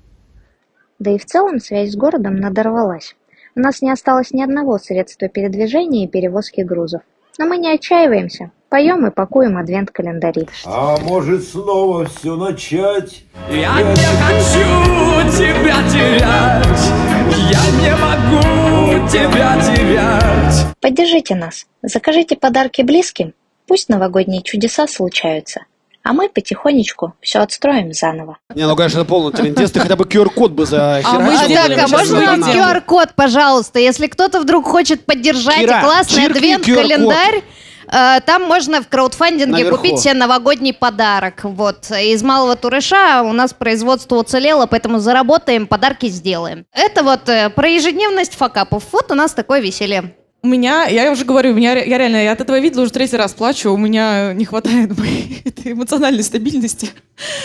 [1.01, 3.17] Да и в целом связь с городом надорвалась.
[3.57, 7.03] У нас не осталось ни одного средства передвижения и перевозки грузов.
[7.39, 8.53] Но мы не отчаиваемся.
[8.69, 10.47] Поем и пакуем адвент-календари.
[10.67, 13.25] А может снова все начать?
[13.51, 20.67] Я не хочу тебя терять, я не могу тебя терять.
[20.81, 21.67] Поддержите нас.
[21.83, 23.35] Закажите подарки близким.
[23.67, 25.61] Пусть новогодние чудеса случаются.
[26.05, 28.39] А мы потихонечку все отстроим заново.
[28.55, 29.71] Не, ну, конечно, это полный трендец.
[29.73, 31.45] Ты хотя бы QR-код бы А мы захерачил.
[31.45, 32.43] сделали, Так, а можно нам.
[32.43, 33.79] QR-код, пожалуйста?
[33.79, 37.43] Если кто-то вдруг хочет поддержать Кира, классный адвент-календарь,
[37.91, 39.77] там можно в краудфандинге Наверху.
[39.77, 41.45] купить себе новогодний подарок.
[41.45, 41.91] Вот.
[41.91, 46.67] Из малого турыша у нас производство уцелело, поэтому заработаем, подарки сделаем.
[46.73, 48.85] Это вот э, про ежедневность факапов.
[48.93, 50.15] Вот у нас такое веселье.
[50.41, 53.17] У меня, я уже говорю, у меня, я реально, я от этого видела уже третий
[53.17, 56.91] раз плачу, у меня не хватает моей этой эмоциональной стабильности.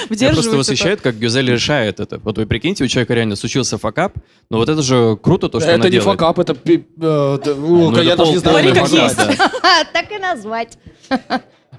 [0.09, 0.59] Меня просто это.
[0.59, 2.19] восхищает, как Гюзель решает это.
[2.19, 4.13] Вот вы прикиньте, у человека реально случился факап,
[4.51, 6.19] но вот это же круто, то, что Это она не делает.
[6.19, 6.53] факап, это...
[6.53, 8.57] э, ну, Ну, я это даже не знаю.
[8.63, 9.17] Говори, как есть.
[9.93, 10.77] Так и назвать.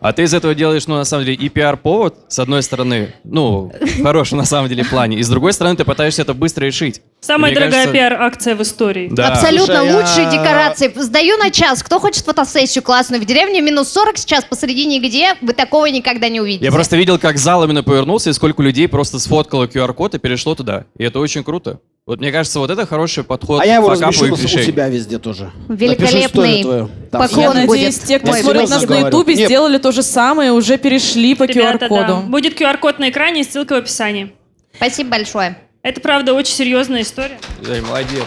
[0.05, 3.73] А ты из этого делаешь, ну, на самом деле, и пиар-повод, с одной стороны, ну,
[3.81, 7.01] в хорошем, на самом деле, плане, и с другой стороны, ты пытаешься это быстро решить.
[7.23, 9.09] Самая И мне дорогая кажется- пиар-акция в истории.
[9.11, 9.29] Да.
[9.29, 10.93] Абсолютно Слушай, я- лучшие декорации.
[10.95, 11.83] Сдаю на час.
[11.83, 13.63] Кто хочет фотосессию классную в деревне?
[13.63, 15.37] Минус 40 сейчас посредине где?
[15.41, 16.67] Вы такого никогда не увидите.
[16.67, 20.55] Я просто видел, как зал именно повернулся, и сколько людей просто сфоткало QR-код и перешло
[20.55, 20.85] туда.
[20.99, 21.81] И это очень круто.
[22.07, 25.51] Вот мне кажется, вот это хороший подход А я его размещу у себя везде тоже.
[25.71, 26.63] Великолепный
[27.11, 28.07] поклон Я надеюсь, будет.
[28.07, 29.07] те, кто Ой, смотрит нас на.
[29.07, 31.55] Ютубе, сделали то же самое, уже перешли по да.
[31.55, 32.17] QR-коду.
[32.29, 34.35] Будет QR-код на экране и ссылка в описании.
[34.77, 35.57] Спасибо большое.
[35.81, 37.39] Это, правда, очень серьезная история.
[37.67, 38.25] Эй, молодец.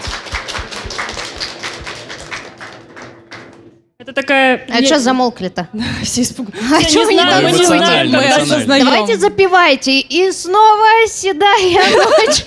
[3.99, 4.63] Это такая...
[4.69, 5.69] А что замолкли-то?
[6.03, 6.61] Все испугались.
[6.71, 8.85] А Я не вы не осознаем.
[8.85, 9.99] Давайте запивайте.
[9.99, 11.81] И снова седая
[12.27, 12.45] ночь.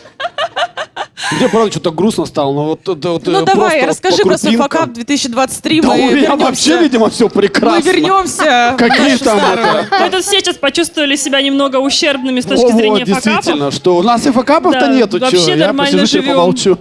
[1.32, 4.54] Мне правда что-то грустно стало, но вот, вот, вот, Ну э, давай, расскажи про свой
[4.54, 5.80] факап 2023.
[5.80, 6.36] Да мы у меня вернемся.
[6.36, 7.80] вообще, видимо, все прекрасно.
[7.80, 8.74] Мы вернемся.
[8.78, 9.86] Какие там это?
[9.90, 13.74] Мы тут все сейчас почувствовали себя немного ущербными с точки зрения действительно, факапов.
[13.74, 16.34] что у нас и факапов-то нету, чё, вообще я нормально посижу себе живем.
[16.36, 16.78] помолчу.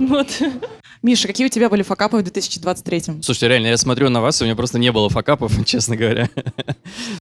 [1.02, 3.22] Миша, какие у тебя были факапы в 2023?
[3.22, 6.30] Слушайте, реально, я смотрю на вас, и у меня просто не было факапов, честно говоря.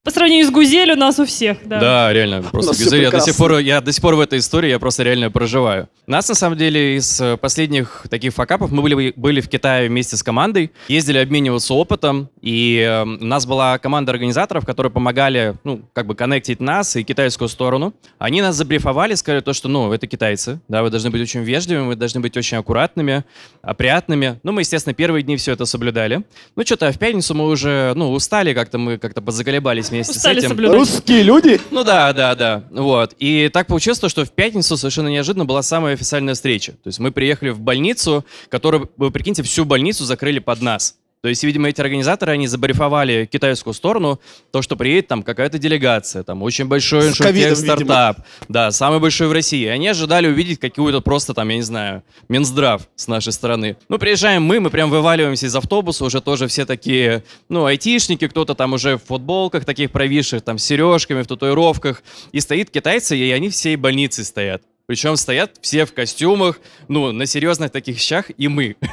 [0.03, 1.79] По сравнению с Гузель у нас у всех, да.
[1.79, 2.43] Да, реально.
[2.43, 5.05] Просто Гюзель, я до сих пор, я до сих пор в этой истории, я просто
[5.05, 5.89] реально проживаю.
[6.09, 10.17] Нас, на самом деле, из э, последних таких факапов, мы были, были в Китае вместе
[10.17, 15.83] с командой, ездили обмениваться опытом, и э, у нас была команда организаторов, которые помогали, ну,
[15.93, 17.95] как бы коннектить нас и китайскую сторону.
[18.19, 21.87] Они нас забрифовали, сказали то, что, ну, это китайцы, да, вы должны быть очень вежливыми,
[21.87, 23.25] вы должны быть очень аккуратными,
[23.69, 24.41] опрятными.
[24.43, 26.23] Ну, мы, естественно, первые дни все это соблюдали.
[26.57, 30.39] Ну, что-то в пятницу мы уже, ну, устали как-то, мы как-то позаколебались вместе Устали с
[30.39, 30.49] этим.
[30.51, 30.77] соблюдать.
[30.77, 31.61] Русские люди?
[31.71, 32.65] Ну да, да, да.
[32.71, 33.15] Вот.
[33.19, 36.73] И так получилось, то, что в пятницу совершенно неожиданно была самая официальная встреча.
[36.73, 40.97] То есть мы приехали в больницу, которую, вы прикиньте, всю больницу закрыли под нас.
[41.21, 44.21] То есть, видимо, эти организаторы, они забарифовали китайскую сторону,
[44.53, 49.33] то, что приедет там какая-то делегация, там очень большой иншуртех стартап, да, самый большой в
[49.33, 49.65] России.
[49.65, 53.77] И они ожидали увидеть какую-то просто там, я не знаю, Минздрав с нашей стороны.
[53.89, 58.55] Ну, приезжаем мы, мы прям вываливаемся из автобуса, уже тоже все такие, ну, айтишники, кто-то
[58.55, 62.03] там уже в футболках таких провисших, там, с сережками, в татуировках.
[62.31, 64.63] И стоит китайцы, и они всей больницей стоят.
[64.89, 68.77] Причем стоят все в костюмах, ну, на серьезных таких щах, и мы.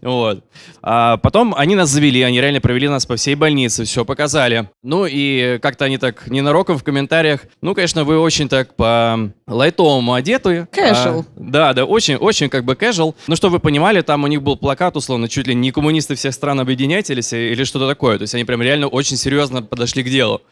[0.00, 0.44] Вот.
[0.80, 4.70] А потом они нас завели, они реально провели нас по всей больнице, все показали.
[4.82, 10.14] Ну и как-то они так ненароком в комментариях, ну, конечно, вы очень так по лайтовому
[10.14, 10.68] одеты.
[10.72, 11.20] Casual.
[11.20, 13.14] А, да, да, очень, очень как бы casual.
[13.26, 16.32] Ну, чтобы вы понимали, там у них был плакат, условно, чуть ли не коммунисты всех
[16.32, 18.18] стран объединяйтесь или что-то такое.
[18.18, 20.42] То есть они прям реально очень серьезно подошли к делу.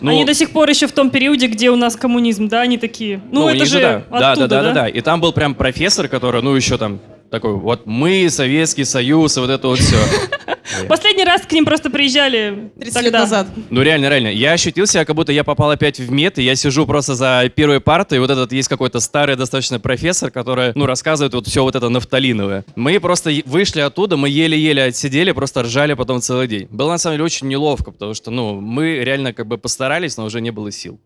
[0.00, 2.78] Ну, Они до сих пор еще в том периоде, где у нас коммунизм, да, они
[2.78, 3.20] такие.
[3.30, 4.03] Ну, у это них же да.
[4.10, 4.88] Да, да, да, да, да.
[4.88, 9.40] И там был прям профессор, который, ну, еще там такой, вот мы, Советский Союз, и
[9.40, 9.96] вот это вот все.
[10.88, 13.00] Последний раз к ним просто приезжали 30 тогда.
[13.02, 13.46] лет назад.
[13.70, 14.28] Ну реально, реально.
[14.28, 17.50] Я ощутил себя, как будто я попал опять в мед, и я сижу просто за
[17.54, 21.62] первой партой, и вот этот есть какой-то старый достаточно профессор, который, ну, рассказывает вот все
[21.62, 22.64] вот это нафталиновое.
[22.76, 26.68] Мы просто вышли оттуда, мы еле-еле отсидели, просто ржали потом целый день.
[26.70, 30.24] Было на самом деле очень неловко, потому что, ну, мы реально как бы постарались, но
[30.24, 30.98] уже не было сил.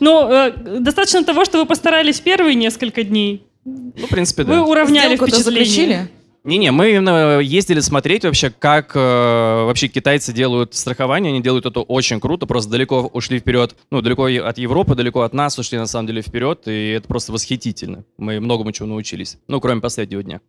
[0.00, 3.44] Ну, э, достаточно того, что вы постарались первые несколько дней.
[3.64, 4.64] Ну, в принципе, Вы да.
[4.64, 5.64] уравняли Сделку-то впечатление.
[5.64, 6.08] заключили?
[6.44, 11.30] Не-не, мы именно ездили смотреть вообще, как э, вообще китайцы делают страхование.
[11.30, 13.76] Они делают это очень круто, просто далеко ушли вперед.
[13.92, 17.30] Ну, далеко от Европы, далеко от нас ушли на самом деле вперед, и это просто
[17.30, 18.04] восхитительно.
[18.18, 19.38] Мы многому чего научились.
[19.46, 20.40] Ну, кроме последнего дня.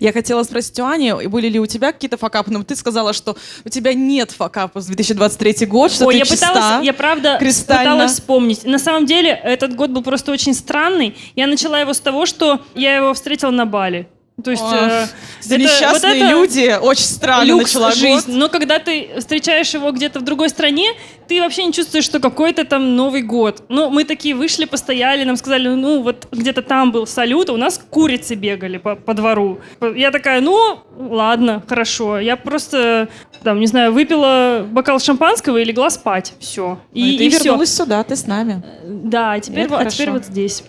[0.00, 3.36] Я хотела спросить у Ани, были ли у тебя какие-то факапы, но ты сказала, что
[3.66, 6.48] у тебя нет факапов за 2023 год, что Ой, ты я чиста.
[6.48, 8.64] пыталась, я правда пыталась вспомнить.
[8.64, 11.14] На самом деле, этот год был просто очень странный.
[11.36, 14.08] Я начала его с того, что я его встретила на Бали.
[14.44, 14.62] То есть...
[14.62, 15.06] Ох, э,
[15.56, 18.32] несчастные вот это люди, очень странно начала жизнь.
[18.32, 20.92] Но когда ты встречаешь его где-то в другой стране,
[21.26, 23.62] ты вообще не чувствуешь, что какой-то там Новый год.
[23.68, 27.56] Ну, мы такие вышли, постояли, нам сказали, ну, вот где-то там был салют, а у
[27.56, 29.60] нас курицы бегали по, по двору.
[29.96, 32.18] Я такая, ну, ладно, хорошо.
[32.18, 33.08] Я просто,
[33.42, 36.34] там, не знаю, выпила бокал шампанского и легла спать.
[36.38, 36.78] Все.
[36.92, 38.62] Ну, и, ты вернулась сюда, ты с нами.
[38.84, 40.64] Да, а теперь, а теперь вот здесь.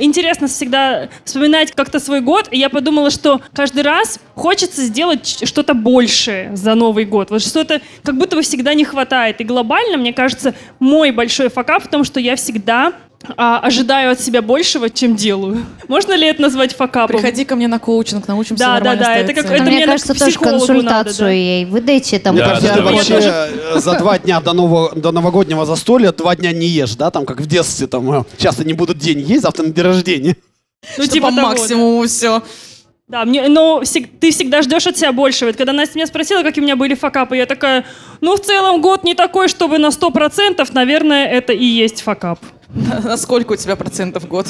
[0.00, 5.74] Интересно всегда вспоминать как-то свой год, и я подумала, что каждый раз хочется сделать что-то
[5.74, 7.30] большее за Новый год.
[7.30, 9.40] Вот что-то как будто бы всегда не хватает.
[9.40, 12.92] И глобально, мне кажется, мой большой факап в том, что я всегда
[13.36, 15.64] а, ожидаю от себя большего, чем делаю.
[15.88, 17.16] Можно ли это назвать факапом?
[17.16, 19.76] Приходи ко мне на коучинг, научимся Да, да, нормально да, ставить это как- это мне
[19.76, 21.30] мне кажется, тоже психологу консультацию надо, да.
[21.30, 22.36] ей выдайте там.
[22.36, 22.82] Да, да, ты да.
[22.82, 23.48] вообще
[23.80, 27.10] за два дня до, нового, до новогоднего застолья два дня не ешь, да?
[27.10, 30.36] Там как в детстве, там э, часто не будут день есть, завтра на день рождения.
[30.98, 31.42] Ну, Что типа по да.
[31.42, 32.42] максимуму все.
[33.06, 35.48] Да, мне, но всег- ты всегда ждешь от себя большего.
[35.48, 37.84] Вот когда Настя меня спросила, какие у меня были факапы, я такая,
[38.22, 42.38] ну, в целом год не такой, чтобы на 100%, наверное, это и есть факап.
[43.04, 44.46] На сколько у тебя процентов год?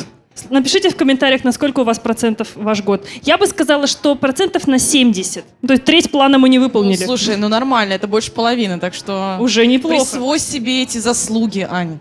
[0.50, 3.06] Напишите в комментариях, насколько у вас процентов ваш год.
[3.22, 5.44] Я бы сказала, что процентов на 70.
[5.66, 7.04] То есть треть плана мы не Ну, выполнили.
[7.04, 9.37] слушай, ну нормально, это больше половины, так что...
[9.40, 9.96] Уже неплохо.
[10.04, 11.98] Присвой себе эти заслуги, Аня.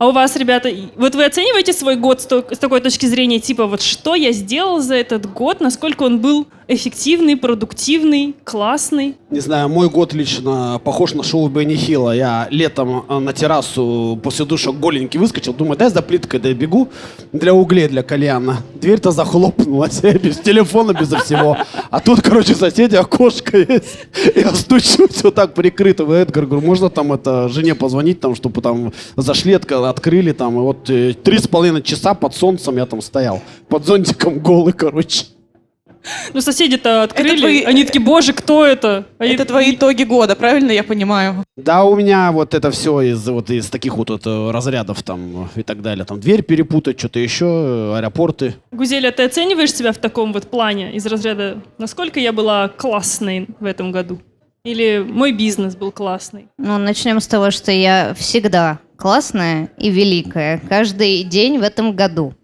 [0.00, 3.82] А у вас, ребята, вот вы оцениваете свой год с, такой точки зрения, типа, вот
[3.82, 9.16] что я сделал за этот год, насколько он был эффективный, продуктивный, классный?
[9.28, 12.12] Не знаю, мой год лично похож на шоу Бенни Хилла.
[12.12, 16.88] Я летом э, на террасу после душа голенький выскочил, думаю, дай за плиткой добегу
[17.32, 18.62] для углей, для кальяна.
[18.76, 21.58] Дверь-то захлопнулась, я без телефона, безо всего.
[21.90, 24.06] А тут, короче, соседи окошко есть.
[24.34, 26.04] Я стучусь вот так прикрыто.
[26.04, 30.56] Эдгар, говорю, можно там это жене позвонить, там, чтобы там зашли, отк- открыли там.
[30.56, 33.40] И вот э, три с половиной часа под солнцем я там стоял.
[33.68, 35.26] Под зонтиком голый, короче.
[36.32, 39.04] Ну, соседи-то открыли, твои- они такие, боже, кто это?
[39.18, 41.44] Они- Это твои итоги года, правильно я понимаю?
[41.58, 45.62] Да, у меня вот это все из вот из таких вот, это, разрядов там и
[45.62, 46.06] так далее.
[46.06, 48.54] Там дверь перепутать, что-то еще, э, аэропорты.
[48.72, 53.66] Гузеля, ты оцениваешь себя в таком вот плане из разряда, насколько я была классной в
[53.66, 54.20] этом году?
[54.64, 56.48] Или мой бизнес был классный?
[56.58, 60.60] Ну, начнем с того, что я всегда классная и великая.
[60.68, 62.34] Каждый день в этом году.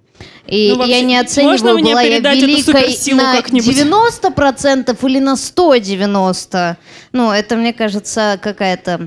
[0.47, 3.77] И Ну, вообще, я не можно оцениваю, мне была я великой на как-нибудь?
[3.77, 6.77] 90% или на 190%.
[7.13, 9.01] Ну, это, мне кажется, какая-то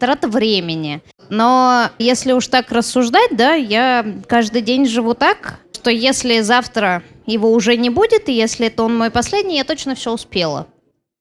[0.00, 1.02] трата времени.
[1.28, 7.52] Но если уж так рассуждать, да, я каждый день живу так, что если завтра его
[7.52, 10.66] уже не будет, и если это он мой последний, я точно все успела.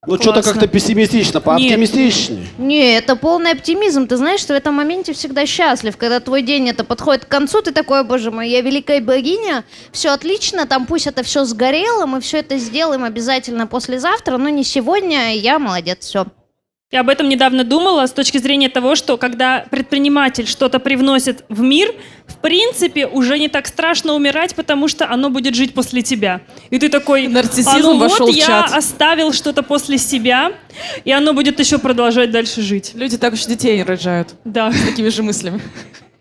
[0.07, 2.47] Ну, что-то как-то пессимистично, пооптимистичнее.
[2.57, 4.07] Не, это полный оптимизм.
[4.07, 5.97] Ты знаешь, что в этом моменте всегда счастлив.
[5.97, 9.63] Когда твой день это подходит к концу, ты такой, «О, боже мой, я великая богиня,
[9.91, 14.63] все отлично, там пусть это все сгорело, мы все это сделаем обязательно послезавтра, но не
[14.63, 16.25] сегодня, я молодец, все.
[16.91, 21.61] Я об этом недавно думала с точки зрения того, что когда предприниматель что-то привносит в
[21.61, 21.91] мир,
[22.27, 26.41] в принципе, уже не так страшно умирать, потому что оно будет жить после тебя.
[26.69, 28.73] И ты такой, Нарциссизм а ну вошел вот в я чат.
[28.73, 30.51] оставил что-то после себя,
[31.05, 32.91] и оно будет еще продолжать дальше жить.
[32.93, 35.59] Люди так уж детей рожают Да, с такими же мыслями.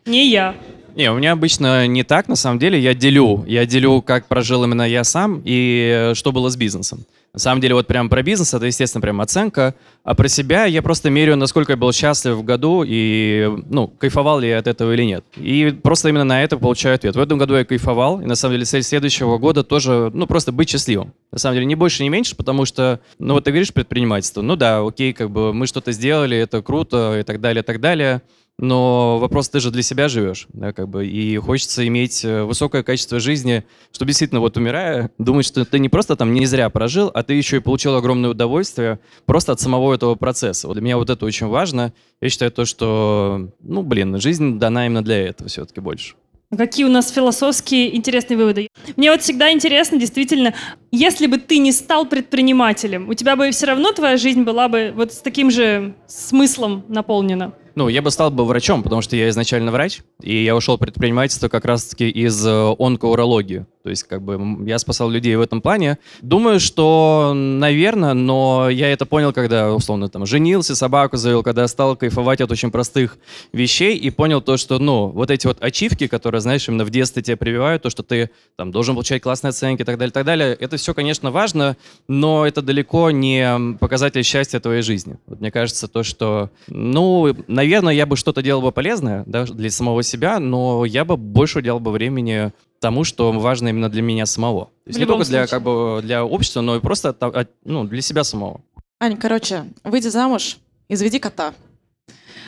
[0.06, 0.54] не я.
[0.94, 2.78] Не, у меня обычно не так, на самом деле.
[2.78, 3.44] Я делю.
[3.46, 7.04] Я делю, как прожил именно я сам и э, что было с бизнесом.
[7.32, 9.74] На самом деле, вот прям про бизнес, это, естественно, прям оценка.
[10.04, 14.38] А про себя я просто меряю, насколько я был счастлив в году и, ну, кайфовал
[14.38, 15.24] ли я от этого или нет.
[15.36, 17.16] И просто именно на это получаю ответ.
[17.16, 20.52] В этом году я кайфовал, и на самом деле цель следующего года тоже, ну, просто
[20.52, 21.12] быть счастливым.
[21.32, 24.54] На самом деле, не больше, не меньше, потому что, ну, вот ты говоришь предпринимательство, ну
[24.54, 28.22] да, окей, как бы мы что-то сделали, это круто и так далее, и так далее.
[28.58, 32.84] Но вопрос, ты же для себя живешь, да, как бы, и хочется иметь э, высокое
[32.84, 37.10] качество жизни, чтобы действительно, вот умирая, думать, что ты не просто там не зря прожил,
[37.12, 40.68] а ты еще и получил огромное удовольствие просто от самого этого процесса.
[40.68, 41.92] Вот для меня вот это очень важно.
[42.20, 46.14] Я считаю то, что, ну, блин, жизнь дана именно для этого все-таки больше.
[46.56, 48.68] Какие у нас философские интересные выводы.
[48.96, 50.54] Мне вот всегда интересно, действительно,
[50.92, 54.92] если бы ты не стал предпринимателем, у тебя бы все равно твоя жизнь была бы
[54.94, 57.54] вот с таким же смыслом наполнена.
[57.74, 60.80] Ну, я бы стал бы врачом, потому что я изначально врач, и я ушел в
[60.80, 63.66] предпринимательство как раз-таки из э, онкоурологии.
[63.82, 65.98] То есть, как бы, я спасал людей в этом плане.
[66.22, 71.94] Думаю, что, наверное, но я это понял, когда, условно, там, женился, собаку завел, когда стал
[71.94, 73.18] кайфовать от очень простых
[73.52, 77.22] вещей и понял то, что, ну, вот эти вот ачивки, которые, знаешь, именно в детстве
[77.22, 80.24] тебе прививают, то, что ты, там, должен получать классные оценки и так далее, и так
[80.24, 81.76] далее, это все, конечно, важно,
[82.08, 85.18] но это далеко не показатель счастья твоей жизни.
[85.26, 89.70] Вот мне кажется, то, что, ну, наверное, я бы что-то делал бы полезное, да, для
[89.70, 94.26] самого себя, но я бы больше уделял бы времени тому, что важно именно для меня
[94.26, 94.66] самого.
[94.66, 98.02] То есть не только для, как бы, для общества, но и просто от- ну, для
[98.02, 98.60] себя самого.
[99.00, 101.54] Ань, короче, выйди замуж и заведи кота.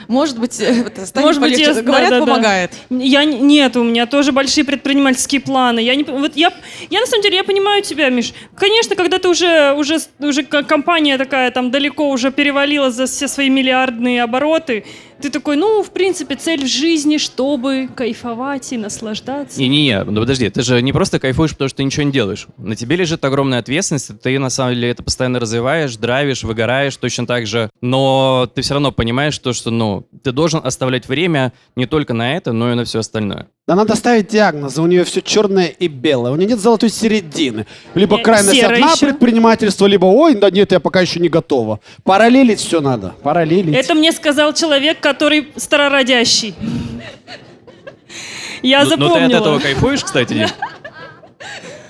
[0.08, 2.26] Может быть, э, это станет Может быть, я- Говорят, да-да-да.
[2.32, 2.72] помогает.
[2.90, 5.80] Я не- нет, у меня тоже большие предпринимательские планы.
[5.80, 6.52] Я не, вот я,
[6.90, 8.32] я на самом деле я понимаю тебя, Миш.
[8.56, 13.48] Конечно, когда ты уже уже уже компания такая там далеко уже перевалила за все свои
[13.50, 14.84] миллиардные обороты,
[15.20, 19.60] ты такой, ну, в принципе, цель в жизни, чтобы кайфовать и наслаждаться.
[19.60, 22.46] Не-не-не, ну подожди, ты же не просто кайфуешь, потому что ты ничего не делаешь.
[22.58, 27.26] На тебе лежит огромная ответственность, ты на самом деле это постоянно развиваешь, драйвишь, выгораешь точно
[27.26, 31.86] так же, но ты все равно понимаешь то, что, ну, ты должен оставлять время не
[31.86, 33.48] только на это, но и на все остальное.
[33.66, 37.66] Да надо ставить диагнозы, у нее все черное и белое, у нее нет золотой середины.
[37.94, 39.06] Либо Э, крайность одна еще.
[39.06, 41.80] предпринимательство, либо ой, да нет, я пока еще не готова.
[42.04, 43.74] Параллелить все надо, параллелить.
[43.74, 46.54] Это мне сказал человек, который старородящий.
[48.62, 49.38] Я ну, ну, ты от запомнила.
[49.38, 50.34] этого кайфуешь, кстати,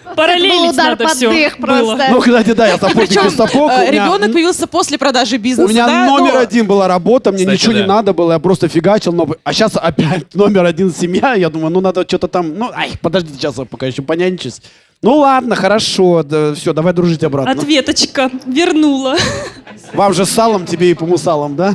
[0.04, 1.66] был Параллелить удар надо под все дых было.
[1.96, 2.06] просто.
[2.10, 3.70] Ну, кстати, да, я сапожник Причем без сапог.
[3.70, 5.72] у э, ребенок появился после продажи У бизнеса.
[5.72, 7.86] меня да, номер но- один была работа, мне Кстати, ничего не да.
[7.86, 9.12] надо было, я просто фигачил.
[9.12, 9.28] Но...
[9.44, 11.34] А сейчас опять номер один семья.
[11.34, 14.60] Я думаю, ну надо что-то там, ну, ай, подожди, сейчас я пока еще понянчусь.
[15.02, 17.52] Ну ладно, хорошо, все, давай дружить обратно.
[17.52, 18.30] Ответочка.
[18.46, 19.16] Вернула.
[19.92, 21.74] Вам же с салом, тебе и по мусалам, да?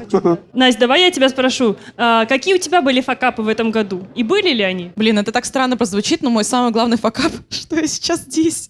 [0.53, 1.75] Настя, давай я тебя спрошу.
[1.97, 4.07] а, какие у тебя были факапы в этом году?
[4.15, 4.91] И были ли они?
[4.95, 8.69] Блин, это так странно прозвучит, но мой самый главный факап, что я сейчас здесь.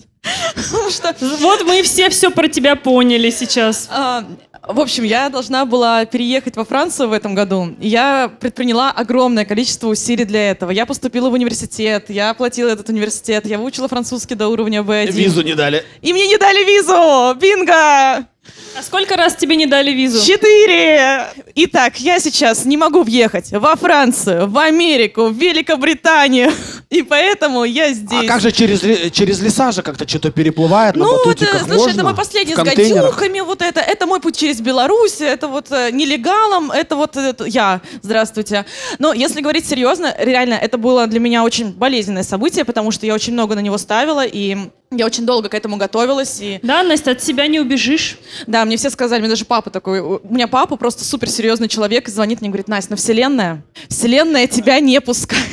[0.55, 3.87] Потому что Вот мы все все про тебя поняли сейчас.
[3.91, 4.25] А,
[4.67, 7.75] в общем, я должна была переехать во Францию в этом году.
[7.79, 10.71] И Я предприняла огромное количество усилий для этого.
[10.71, 15.11] Я поступила в университет, я оплатила этот университет, я выучила французский до уровня B1.
[15.11, 15.83] Визу не дали.
[16.01, 17.39] И мне не дали визу!
[17.39, 17.73] Бинго!
[17.73, 20.25] А сколько раз тебе не дали визу?
[20.25, 21.27] Четыре!
[21.55, 26.51] Итак, я сейчас не могу въехать во Францию, в Америку, в Великобританию.
[26.91, 28.25] И поэтому я здесь.
[28.25, 28.81] А как же через,
[29.13, 31.91] через леса же как-то что-то переплывает на Ну, это, батутиках слушай, можно?
[31.91, 35.91] это мой последний с гадюками, вот это, это мой путь через Беларусь, это вот э,
[35.91, 38.65] нелегалом, это вот это я, здравствуйте.
[38.99, 43.13] Но если говорить серьезно, реально, это было для меня очень болезненное событие, потому что я
[43.13, 44.57] очень много на него ставила, и
[44.93, 48.17] я очень долго к этому готовилась, и Да, Настя, от себя не убежишь.
[48.45, 52.11] да, мне все сказали, мне даже папа такой, у меня папа просто суперсерьезный человек, и
[52.11, 55.45] звонит мне и говорит, Настя, ну вселенная, вселенная тебя не пускает.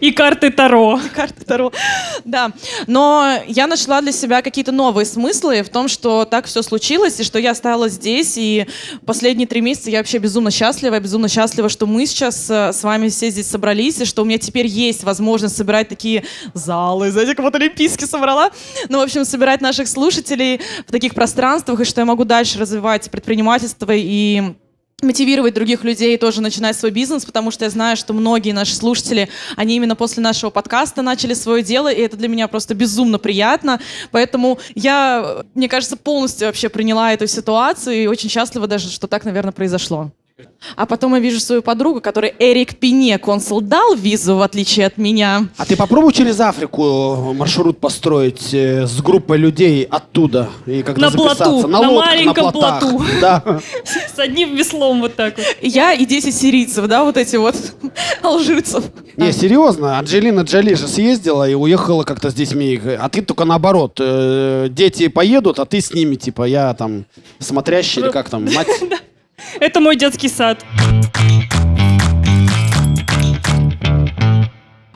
[0.00, 1.00] И карты Таро.
[1.14, 1.72] карты Таро.
[2.24, 2.52] Да.
[2.86, 7.24] Но я нашла для себя какие-то новые смыслы в том, что так все случилось, и
[7.24, 8.66] что я стала здесь, и
[9.04, 12.84] последние три месяца я вообще безумно счастлива, я безумно счастлива, что мы сейчас э, с
[12.84, 16.24] вами все здесь собрались, и что у меня теперь есть возможность собирать такие
[16.54, 18.52] залы, знаете, как вот Олимпийский собрала.
[18.88, 23.10] Ну, в общем, собирать наших слушателей в таких пространствах, и что я могу дальше развивать
[23.10, 24.54] предпринимательство и
[25.02, 29.28] мотивировать других людей тоже начинать свой бизнес, потому что я знаю, что многие наши слушатели,
[29.54, 33.78] они именно после нашего подкаста начали свое дело, и это для меня просто безумно приятно.
[34.10, 39.24] Поэтому я, мне кажется, полностью вообще приняла эту ситуацию и очень счастлива даже, что так,
[39.24, 40.10] наверное, произошло.
[40.76, 44.98] А потом я вижу свою подругу, которой Эрик Пине, консул, дал визу, в отличие от
[44.98, 45.46] меня.
[45.56, 51.08] А ты попробуй через Африку маршрут построить э, с группой людей оттуда и как-то На
[51.10, 51.44] записаться.
[51.44, 52.80] плоту, на лодках, маленьком плотах.
[52.80, 53.04] плоту.
[53.20, 53.60] Да.
[54.14, 55.46] С одним веслом вот так вот.
[55.62, 57.56] Я и 10 сирийцев, да, вот эти вот
[58.22, 58.84] алжирцев.
[59.16, 62.78] Не, серьезно, Анджелина Джоли же съездила и уехала как-то с детьми.
[63.00, 63.98] А ты только наоборот.
[64.00, 67.06] э, Дети поедут, а ты с ними, типа, я там
[67.38, 68.68] смотрящий или как там, мать.
[69.60, 70.64] Это мой детский сад.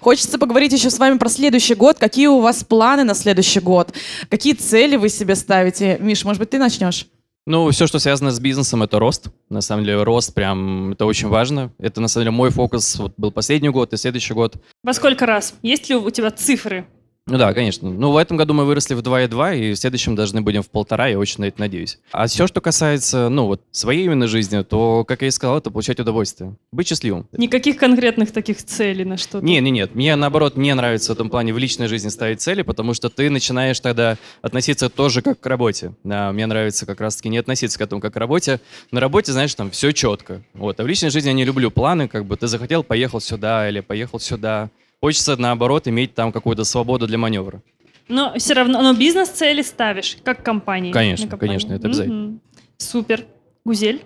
[0.01, 1.99] Хочется поговорить еще с вами про следующий год.
[1.99, 3.93] Какие у вас планы на следующий год?
[4.31, 5.99] Какие цели вы себе ставите?
[6.01, 7.07] Миш, может быть, ты начнешь?
[7.47, 9.29] Ну, все, что связано с бизнесом, это рост.
[9.49, 11.73] На самом деле, рост прям, это очень важно.
[11.79, 14.57] Это, на самом деле, мой фокус вот, был последний год и следующий год.
[14.83, 15.55] Во сколько раз?
[15.63, 16.87] Есть ли у тебя цифры?
[17.31, 17.89] Ну да, конечно.
[17.89, 21.07] Ну, в этом году мы выросли в 2,2, и в следующем должны будем в полтора,
[21.07, 22.01] я очень на это надеюсь.
[22.11, 25.71] А все, что касается, ну, вот, своей именно жизни, то, как я и сказал, это
[25.71, 26.57] получать удовольствие.
[26.73, 27.29] Быть счастливым.
[27.31, 29.45] Никаких конкретных таких целей на что-то?
[29.45, 29.95] Не, не, нет.
[29.95, 33.31] Мне наоборот не нравится в этом плане в личной жизни ставить цели, потому что ты
[33.31, 35.95] начинаешь тогда относиться тоже как к работе.
[36.03, 38.61] Да, мне нравится как раз-таки не относиться к этому как к работе.
[38.91, 40.43] На работе, знаешь, там все четко.
[40.53, 40.81] Вот.
[40.81, 43.79] А в личной жизни я не люблю планы, как бы ты захотел, поехал сюда или
[43.79, 44.71] поехал сюда.
[45.03, 47.63] Хочется, наоборот, иметь там какую-то свободу для маневра.
[48.09, 50.93] Но все равно, но бизнес-цели ставишь, как компании.
[50.93, 51.53] Конечно, компании.
[51.53, 52.23] конечно, это обязательно.
[52.23, 52.41] Мгм.
[52.77, 53.25] Супер.
[53.65, 54.03] Гузель?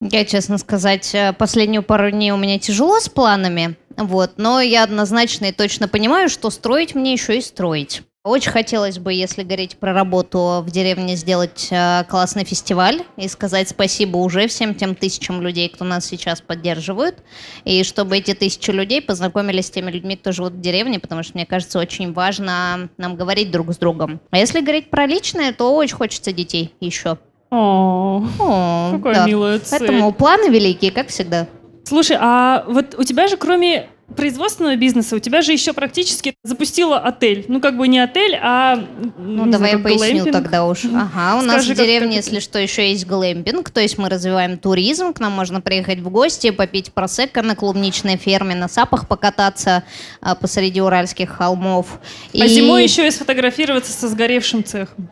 [0.00, 4.82] Я, честно сказать, э, последнюю пару дней у меня тяжело с планами, вот, но я
[4.82, 8.02] однозначно и точно понимаю, что строить мне еще и строить.
[8.24, 13.68] Очень хотелось бы, если говорить про работу в деревне, сделать э, классный фестиваль и сказать
[13.68, 17.16] спасибо уже всем тем тысячам людей, кто нас сейчас поддерживают,
[17.64, 21.32] и чтобы эти тысячи людей познакомились с теми людьми, кто живут в деревне, потому что,
[21.34, 24.20] мне кажется, очень важно нам говорить друг с другом.
[24.30, 27.18] А если говорить про личное, то очень хочется детей еще.
[27.50, 29.26] О, О, какая да.
[29.26, 29.80] милая цель.
[29.80, 31.46] Поэтому планы великие, как всегда.
[31.84, 36.98] Слушай, а вот у тебя же кроме производственного бизнеса, у тебя же еще практически запустила
[36.98, 37.44] отель.
[37.48, 38.76] Ну, как бы не отель, а...
[39.18, 40.84] Ну, давай я поясню тогда уж.
[40.84, 43.98] Ага, у нас Скажи, в как- деревне, как- если что, еще есть глэмпинг, то есть
[43.98, 48.68] мы развиваем туризм, к нам можно приехать в гости, попить просекко на клубничной ферме, на
[48.68, 49.84] сапах покататься
[50.20, 51.98] а, посреди уральских холмов.
[52.32, 55.08] А И- зимой еще и сфотографироваться со сгоревшим цехом.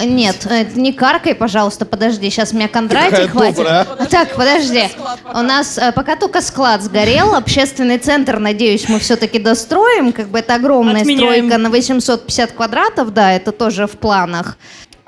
[0.00, 3.56] Нет, это не каркай, пожалуйста, подожди, сейчас меня Кондратий хватит.
[3.56, 3.84] добрая.
[4.10, 4.88] Так, подожди.
[5.34, 10.12] У нас э, пока только склад сгорел, общественный центр, надеюсь, мы все-таки достроим.
[10.12, 11.46] Как бы это огромная Отменяем.
[11.46, 14.56] стройка на 850 квадратов, да, это тоже в планах.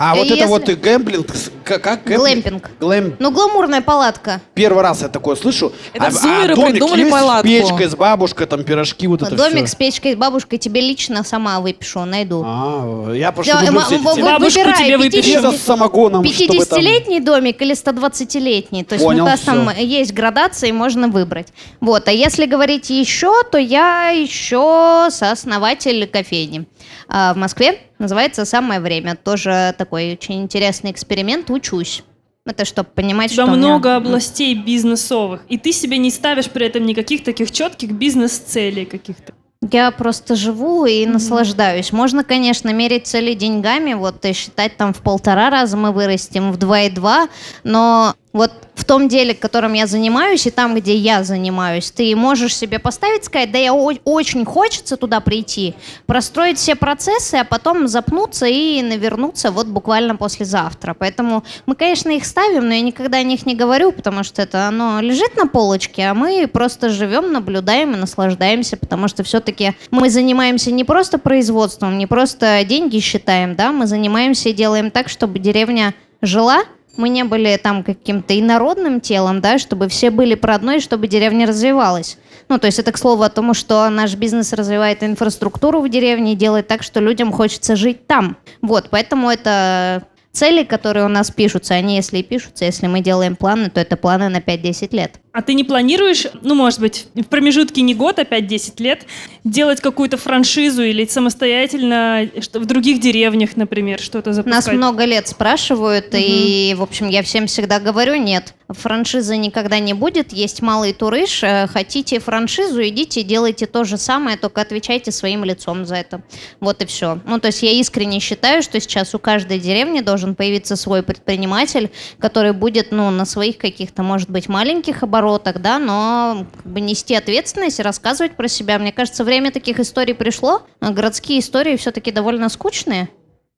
[0.03, 2.71] А вот Если- это вот и гэмблинг, с- к- как Глэмпинг.
[2.81, 3.17] Глэм.
[3.19, 4.41] Ну, гламурная палатка.
[4.55, 5.73] Первый раз я такое слышу.
[5.93, 7.47] Это а, зумеры а домик придумали есть палатку.
[7.47, 9.67] с печкой, с бабушкой, там пирожки, вот это Домик все.
[9.67, 12.43] с печкой, с бабушкой тебе лично сама выпишу, найду.
[12.47, 14.23] А, я просто Всё, люблю м- все эти в- темы.
[14.23, 15.23] в- Бабушку выбирай, тебе выпишу.
[15.23, 16.79] 50 Пицца с самогоном, чтобы там...
[16.79, 18.85] 50-летний домик или 120-летний.
[18.85, 19.83] То есть Понял, у нас там всё.
[19.85, 21.49] есть градации, можно выбрать.
[21.83, 22.09] Вот.
[22.09, 26.65] А если говорить еще, то я еще сооснователь кофейни.
[27.09, 29.17] А в Москве называется «Самое время».
[29.17, 31.51] Тоже такой очень интересный эксперимент.
[31.51, 32.03] Учусь.
[32.47, 36.49] Это чтобы понимать, тебя что у меня- много областей бизнесовых, и ты себе не ставишь
[36.49, 39.35] при этом никаких таких четких бизнес-целей каких-то.
[39.71, 41.93] Я просто живу и наслаждаюсь.
[41.93, 46.57] Можно, конечно, мерить цели деньгами, вот и считать там в полтора раза мы вырастем, в
[46.57, 47.29] два и два,
[47.63, 52.57] но вот в том деле, которым я занимаюсь, и там, где я занимаюсь, ты можешь
[52.57, 55.75] себе поставить, сказать, да я очень хочется туда прийти,
[56.07, 60.95] простроить все процессы, а потом запнуться и навернуться вот буквально послезавтра.
[60.95, 64.69] Поэтому мы, конечно, их ставим, но я никогда о них не говорю, потому что это
[64.69, 70.09] оно лежит на полочке, а мы просто живем, наблюдаем и наслаждаемся, потому что все-таки мы
[70.09, 75.39] занимаемся не просто производством, не просто деньги считаем, да, мы занимаемся и делаем так, чтобы
[75.39, 76.65] деревня жила,
[76.97, 81.09] мы не были там каким-то инородным телом, да, чтобы все были про одно, и чтобы
[81.09, 82.19] деревня развивалась.
[82.49, 86.33] Ну, то есть это к слову о том, что наш бизнес развивает инфраструктуру в деревне
[86.33, 88.37] и делает так, что людям хочется жить там.
[88.61, 90.03] Вот, поэтому это
[90.33, 93.97] цели, которые у нас пишутся, они если и пишутся, если мы делаем планы, то это
[93.97, 95.21] планы на 5-10 лет.
[95.33, 99.07] А ты не планируешь, ну, может быть, в промежутке не год, а 5-10 лет,
[99.45, 104.75] делать какую-то франшизу или самостоятельно в других деревнях, например, что-то Нас запускать?
[104.75, 110.33] много лет спрашивают, и, в общем, я всем всегда говорю, нет, франшизы никогда не будет,
[110.33, 115.85] есть малый турыш, э, хотите франшизу, идите, делайте то же самое, только отвечайте своим лицом
[115.85, 116.23] за это.
[116.59, 117.21] Вот и все.
[117.25, 121.91] Ну, то есть я искренне считаю, что сейчас у каждой деревни должен появиться свой предприниматель,
[122.19, 127.15] который будет, ну, на своих каких-то, может быть, маленьких оборотах, да, но как бы нести
[127.15, 128.79] ответственность, рассказывать про себя.
[128.79, 130.63] Мне кажется, время таких историй пришло.
[130.81, 133.09] А Городские истории все-таки довольно скучные.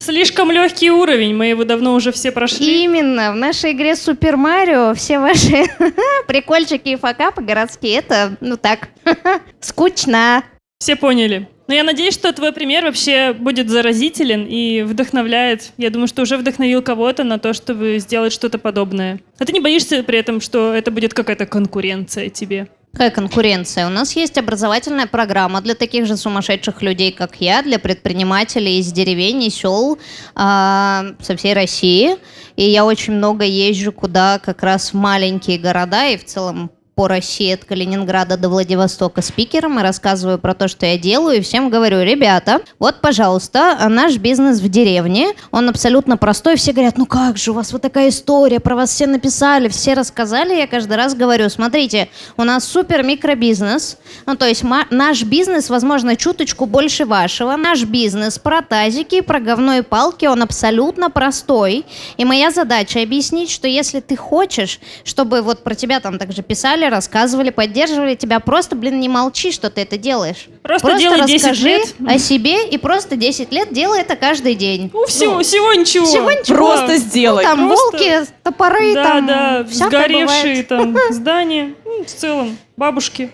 [0.02, 2.82] Слишком легкий уровень, мы его давно уже все прошли.
[2.82, 5.64] Именно, в нашей игре Супер Марио все ваши
[6.26, 8.88] прикольчики и факапы городские, это, ну так,
[9.60, 10.42] скучно.
[10.82, 11.48] Все поняли.
[11.68, 15.70] Но я надеюсь, что твой пример вообще будет заразителен и вдохновляет.
[15.76, 19.20] Я думаю, что уже вдохновил кого-то на то, чтобы сделать что-то подобное.
[19.38, 22.66] А ты не боишься при этом, что это будет какая-то конкуренция тебе?
[22.90, 23.86] Какая конкуренция?
[23.86, 28.90] У нас есть образовательная программа для таких же сумасшедших людей, как я, для предпринимателей из
[28.90, 30.00] деревень и сел
[30.34, 32.16] а, со всей России.
[32.56, 37.08] И я очень много езжу куда как раз в маленькие города и в целом по
[37.08, 41.70] России от Калининграда до Владивостока спикером и рассказываю про то, что я делаю, и всем
[41.70, 47.06] говорю, ребята, вот, пожалуйста, а наш бизнес в деревне, он абсолютно простой, все говорят, ну
[47.06, 50.96] как же, у вас вот такая история, про вас все написали, все рассказали, я каждый
[50.96, 57.06] раз говорю, смотрите, у нас супер микробизнес, ну то есть наш бизнес, возможно, чуточку больше
[57.06, 61.86] вашего, наш бизнес про тазики, про говно и палки, он абсолютно простой,
[62.18, 66.91] и моя задача объяснить, что если ты хочешь, чтобы вот про тебя там также писали,
[66.92, 70.46] рассказывали, поддерживали тебя, просто, блин, не молчи, что ты это делаешь.
[70.62, 71.94] Просто делай 10 расскажи лет.
[72.06, 74.90] о себе и просто 10 лет делай это каждый день.
[74.94, 76.06] Ну, всего, всего ничего.
[76.06, 76.56] Всего ничего.
[76.56, 77.44] Просто сделай.
[77.44, 80.68] Ну, там Просто- волки, топоры, да, там да, всякое сгоревшие бывает.
[80.68, 83.30] там здания, ну, в целом, бабушки.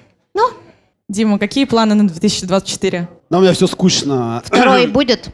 [1.08, 3.08] Дима, какие планы на 2024?
[3.30, 4.42] Но у меня все скучно.
[4.44, 5.30] Второй будет.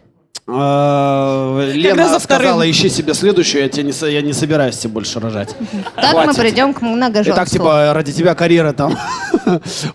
[0.47, 5.57] За Лена сказала, ищи себе следующую, я, тебе не, я не собираюсь тебе больше рожать.
[5.97, 6.33] Так Хватит.
[6.37, 7.35] мы придем к И многоженству.
[7.35, 8.97] так, типа, ради тебя карьера там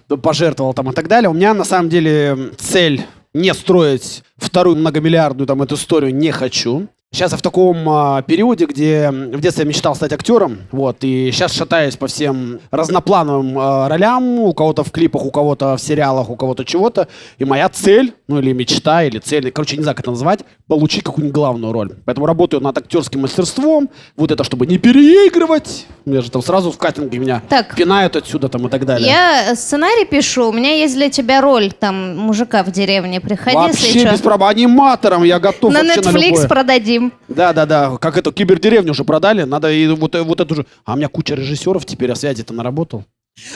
[0.21, 1.29] пожертвовал там и так далее.
[1.29, 6.87] У меня, на самом деле, цель не строить вторую многомиллиардную там эту историю не хочу.
[7.11, 11.31] Сейчас я в таком а, периоде, где в детстве я мечтал стать актером, вот, и
[11.31, 16.29] сейчас шатаюсь по всем разноплановым а, ролям, у кого-то в клипах, у кого-то в сериалах,
[16.29, 17.07] у кого-то чего-то,
[17.39, 21.03] и моя цель, ну или мечта, или цель, короче, не знаю, как это назвать, получить
[21.03, 21.93] какую-нибудь главную роль.
[22.05, 26.77] Поэтому работаю над актерским мастерством, вот это, чтобы не переигрывать, мне же там сразу в
[26.77, 27.75] кастинге меня Так.
[27.75, 29.09] пинают отсюда там и так далее.
[29.09, 33.19] Я сценарий пишу, у меня есть для тебя роль там мужика в деревне.
[33.19, 36.47] Приходи, Вообще без проблем, аниматором я готов На вообще на Netflix любое.
[36.47, 36.98] продадим.
[37.27, 37.97] Да, да, да.
[37.97, 39.43] Как эту кибердеревню уже продали.
[39.43, 40.65] Надо и вот, вот эту же.
[40.85, 43.03] А у меня куча режиссеров теперь, а связи-то наработал.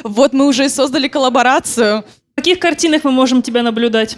[0.04, 2.04] Вот мы уже и создали коллаборацию.
[2.34, 4.18] В каких картинах мы можем тебя наблюдать?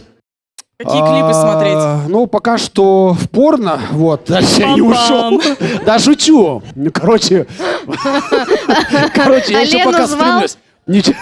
[0.78, 1.76] Какие клипы смотреть?
[1.78, 3.80] А, Ну, пока что в порно.
[3.92, 5.42] Вот, дальше я не ушел.
[5.86, 6.62] Да, шучу.
[6.76, 7.48] Ну, короче.
[9.14, 10.58] Короче, я А еще пока стремлюсь.
[10.88, 11.16] Нич-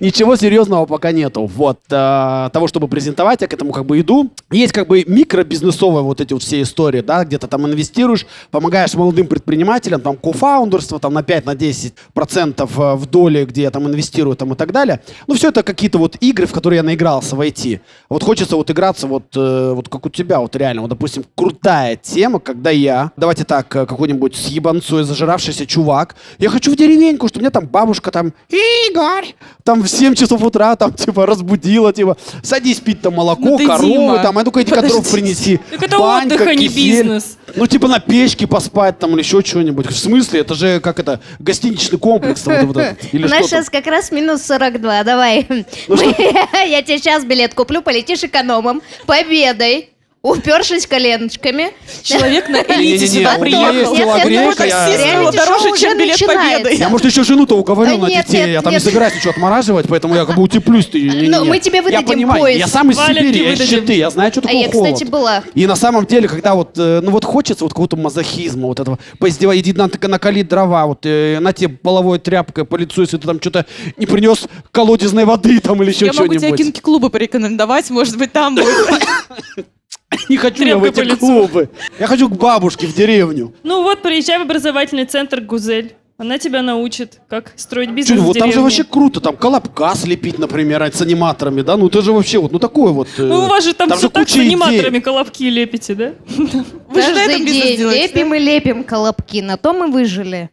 [0.00, 1.46] Ничего серьезного пока нету.
[1.46, 1.78] Вот.
[1.90, 4.30] а, Того, чтобы презентовать, я к этому как бы иду.
[4.50, 9.26] Есть как бы микробизнесовые вот эти вот все истории, да, где-то там инвестируешь, помогаешь молодым
[9.26, 14.52] предпринимателям, там, кофаундерство, там, на 5-10% процентов э, в доле, где я там инвестирую, там,
[14.52, 15.00] и так далее.
[15.26, 17.80] Ну, все это какие-то вот игры, в которые я наигрался в IT.
[18.08, 21.96] Вот хочется вот играться вот, э, вот как у тебя, вот реально, вот, допустим, крутая
[21.96, 27.38] тема, когда я, давайте так, э, какой-нибудь съебанцой зажиравшийся чувак, я хочу в деревеньку, что
[27.38, 29.34] у меня там бабушка там, Игорь,
[29.64, 34.16] там в 7 часов утра, там, типа, разбудила, типа, садись пить там молоко, Ну корову,
[34.22, 35.10] там, а ну-ка иди подожди.
[35.12, 35.60] принеси.
[35.70, 37.02] Так это Банька, отдых, а не кисель.
[37.02, 37.36] бизнес.
[37.54, 39.86] Ну, типа, на печке поспать там или еще что-нибудь.
[39.86, 40.40] В смысле?
[40.40, 42.84] Это же, как это, гостиничный комплекс там, вот, вот.
[43.12, 43.48] Или У нас там?
[43.48, 45.46] сейчас как раз минус 42, давай.
[45.48, 46.14] Ну Мы-
[46.68, 49.90] Я тебе сейчас билет куплю, полетишь экономом, победой,
[50.30, 51.72] упершись коленочками.
[52.02, 53.94] Человек на элите сюда есть приехал.
[53.94, 56.74] Реалити-шоу дороже, чем билет победы.
[56.74, 58.38] Я, может, еще жену-то уговорю А на нет, детей.
[58.40, 58.82] нет, я там нет.
[58.82, 60.88] не собираюсь ничего отмораживать, поэтому я как бы утеплюсь.
[60.92, 62.58] Ну, мы тебе выдадим пояс.
[62.58, 63.68] я сам из Сибири, я из.
[63.68, 65.10] Читы, я знаю, что А такое я, кстати, холод.
[65.10, 65.42] была.
[65.54, 68.98] И на самом деле, когда вот, э, ну вот хочется вот какого-то мазохизма, вот этого,
[69.18, 73.26] поиздевать, иди на, накалить дрова, вот э, на тебе половой тряпкой по лицу, если ты
[73.26, 73.66] там что-то
[73.96, 76.58] не принес колодезной воды там или еще Я могу тебе что-нибудь.
[76.58, 78.68] кинки-клубы порекомендовать, может быть, там будет.
[80.28, 81.18] Не хочу я в Тряпкой по эти лицу.
[81.18, 81.70] клубы.
[81.98, 83.54] Я хочу к бабушке в деревню.
[83.62, 85.94] Ну вот, приезжай в образовательный центр «Гузель».
[86.20, 88.62] Она тебя научит, как строить бизнес Чё, в вот там же деревне.
[88.64, 92.58] вообще круто, там колобка слепить, например, с аниматорами, да, ну это же вообще вот, ну
[92.58, 93.06] такое вот.
[93.18, 94.48] э, Ну, у вас же там, все так с куча идей.
[94.48, 96.14] аниматорами колобки лепите, да?
[96.36, 99.86] Вы же на этом Каждый бизнес день делаете, лепим и лепим колобки, на то мы
[99.92, 100.50] выжили.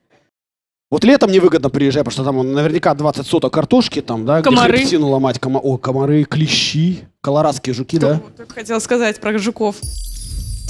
[0.95, 4.71] Вот летом невыгодно приезжать, потому что там наверняка 20 соток картошки, там, да, Комары.
[4.71, 8.21] где хребтину ломать, кома- о, комары, клещи, колорадские жуки, да.
[8.37, 9.75] Только хотела сказать про жуков.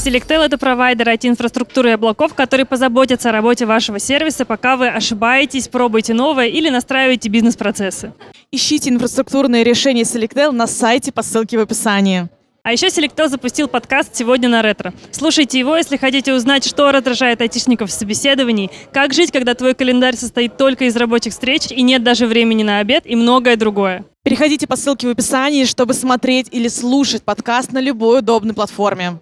[0.03, 5.67] Selectel— это провайдер IT-инфраструктуры и облаков, который позаботится о работе вашего сервиса, пока вы ошибаетесь,
[5.67, 8.11] пробуете новое или настраиваете бизнес-процессы.
[8.51, 12.30] Ищите инфраструктурные решения Selectel на сайте по ссылке в описании.
[12.66, 14.91] А еще Selectel запустил подкаст «Сегодня на ретро».
[15.11, 20.16] Слушайте его, если хотите узнать, что раздражает айтишников в собеседовании, как жить, когда твой календарь
[20.16, 24.03] состоит только из рабочих встреч и нет даже времени на обед и многое другое.
[24.24, 29.20] Переходите по ссылке в описании, чтобы смотреть или слушать подкаст на любой удобной платформе.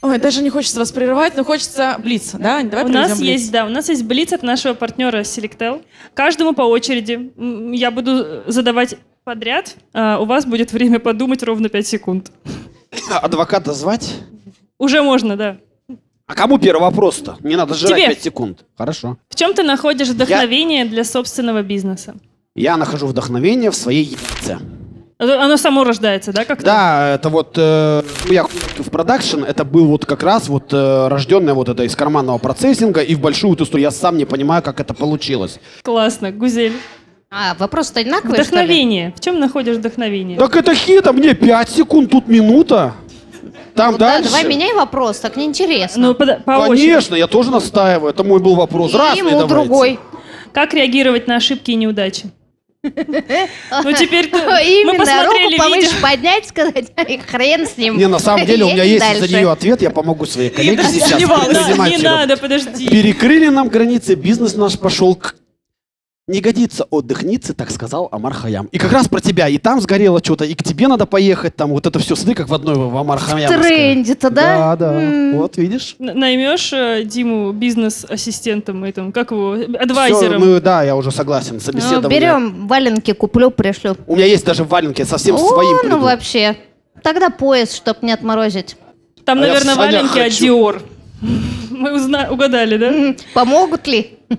[0.00, 2.64] Ой, даже не хочется вас прерывать, но хочется блиц, да?
[2.64, 3.30] Давай у нас блиц.
[3.30, 5.84] есть, да, у нас есть блиц от нашего партнера Selectel.
[6.14, 7.30] Каждому по очереди.
[7.72, 9.76] Я буду задавать подряд.
[9.92, 12.32] а у вас будет время подумать ровно 5 секунд.
[13.10, 14.14] Адвоката звать?
[14.78, 15.58] Уже можно, да.
[16.26, 17.36] А кому первый вопрос-то?
[17.40, 18.08] Не надо жрать Тебе.
[18.08, 18.64] 5 секунд.
[18.76, 19.18] Хорошо.
[19.28, 22.14] В чем ты находишь вдохновение для собственного бизнеса?
[22.54, 24.58] Я нахожу вдохновение в своей яйце.
[25.18, 26.64] Оно оно само рождается, да, как-то?
[26.64, 31.08] Да, это вот, э, ну, я в продакшн, это был вот как раз вот э,
[31.08, 33.82] рожденное вот это из карманного процессинга и в большую эту сторону.
[33.82, 35.60] Я сам не понимаю, как это получилось.
[35.82, 36.72] Классно, Гузель.
[37.34, 38.48] А, вопрос-то одинаковый, что ли?
[38.48, 39.14] Вдохновение.
[39.16, 40.38] В чем находишь вдохновение?
[40.38, 42.92] Так это хито, мне 5 секунд, тут минута.
[43.74, 44.28] Там Ну да, дальше.
[44.28, 46.08] давай меняй вопрос, так неинтересно.
[46.08, 46.88] Ну, под- по очереди.
[46.88, 48.12] Конечно, я тоже настаиваю.
[48.12, 48.92] Это мой был вопрос.
[48.92, 49.48] И Разные ему давайте.
[49.48, 49.98] другой.
[50.52, 52.24] Как реагировать на ошибки и неудачи?
[52.82, 52.90] Ну,
[53.98, 57.96] теперь ты- мы Именно, посмотрели руку повыше поднять, сказать, «Ай, хрен с ним.
[57.96, 59.34] Не, на самом деле у меня Едем есть за дальше.
[59.36, 59.80] нее ответ.
[59.80, 61.12] Я помогу своей коллеге сейчас.
[61.18, 62.02] Не предпринимателю.
[62.10, 62.88] надо, подожди.
[62.90, 65.34] Перекрыли нам границы, бизнес наш пошел к...
[66.28, 68.66] Не годится отдыхницы, так сказал Амар Хаям.
[68.66, 69.48] И как раз про тебя.
[69.48, 71.56] И там сгорело что-то, и к тебе надо поехать.
[71.56, 73.60] Там вот это все, смотри, как в одной в Амар Хаям.
[73.60, 74.76] Тренде-то, да?
[74.76, 75.02] Да, да.
[75.02, 75.36] М.
[75.38, 75.96] Вот, видишь?
[75.98, 80.40] Н- Наймешь э, Диму бизнес-ассистентом, этим, как его, Всё, адвайзером.
[80.40, 81.54] ну да, я уже согласен.
[81.54, 82.20] Ну, Собеседование.
[82.20, 83.96] берем валенки, куплю, пришлю.
[84.06, 85.72] У меня есть даже валенки совсем О, своим.
[85.72, 85.98] ну приду.
[85.98, 86.56] вообще.
[87.02, 88.76] Тогда пояс, чтоб не отморозить.
[89.24, 90.30] Там, А наверное, валенки от.
[90.30, 90.82] Dior.
[91.70, 93.16] Мы узна- угадали, да?
[93.34, 94.18] Помогут ли?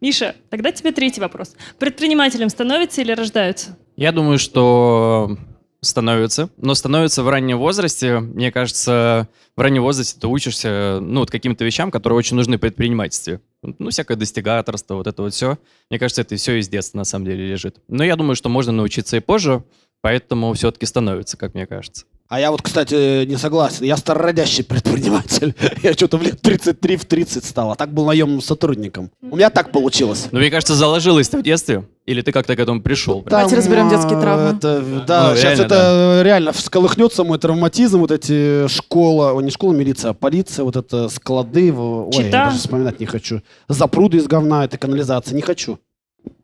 [0.00, 1.54] Миша, тогда тебе третий вопрос.
[1.78, 3.76] Предпринимателем становятся или рождаются?
[3.96, 5.36] Я думаю, что
[5.80, 8.18] становится, но становится в раннем возрасте.
[8.20, 12.60] Мне кажется, в раннем возрасте ты учишься, ну, вот каким-то вещам, которые очень нужны в
[12.60, 13.40] предпринимательстве.
[13.62, 15.58] Ну, всякое достигаторство, вот это вот все.
[15.90, 17.76] Мне кажется, это все из детства на самом деле лежит.
[17.88, 19.62] Но я думаю, что можно научиться и позже,
[20.00, 22.06] поэтому все-таки становится, как мне кажется.
[22.28, 23.84] А я вот, кстати, не согласен.
[23.86, 25.54] Я старородящий предприниматель.
[25.82, 29.10] Я что-то в лет 33 в 30 стал, а так был наемным сотрудником.
[29.22, 30.28] У меня так получилось.
[30.30, 33.22] Но мне кажется, заложилось ты в детстве, или ты как-то к этому пришел?
[33.22, 33.30] прям?
[33.30, 34.56] Давайте разберем детские а, травмы.
[34.56, 39.50] это, да, Ну, сейчас реально, это реально всколыхнется мой травматизм, вот эти школа, о, не
[39.50, 43.42] школа милиция, а полиция, вот это склады, ой, я даже вспоминать не хочу.
[43.68, 45.78] Запруды из говна, это канализация, не хочу.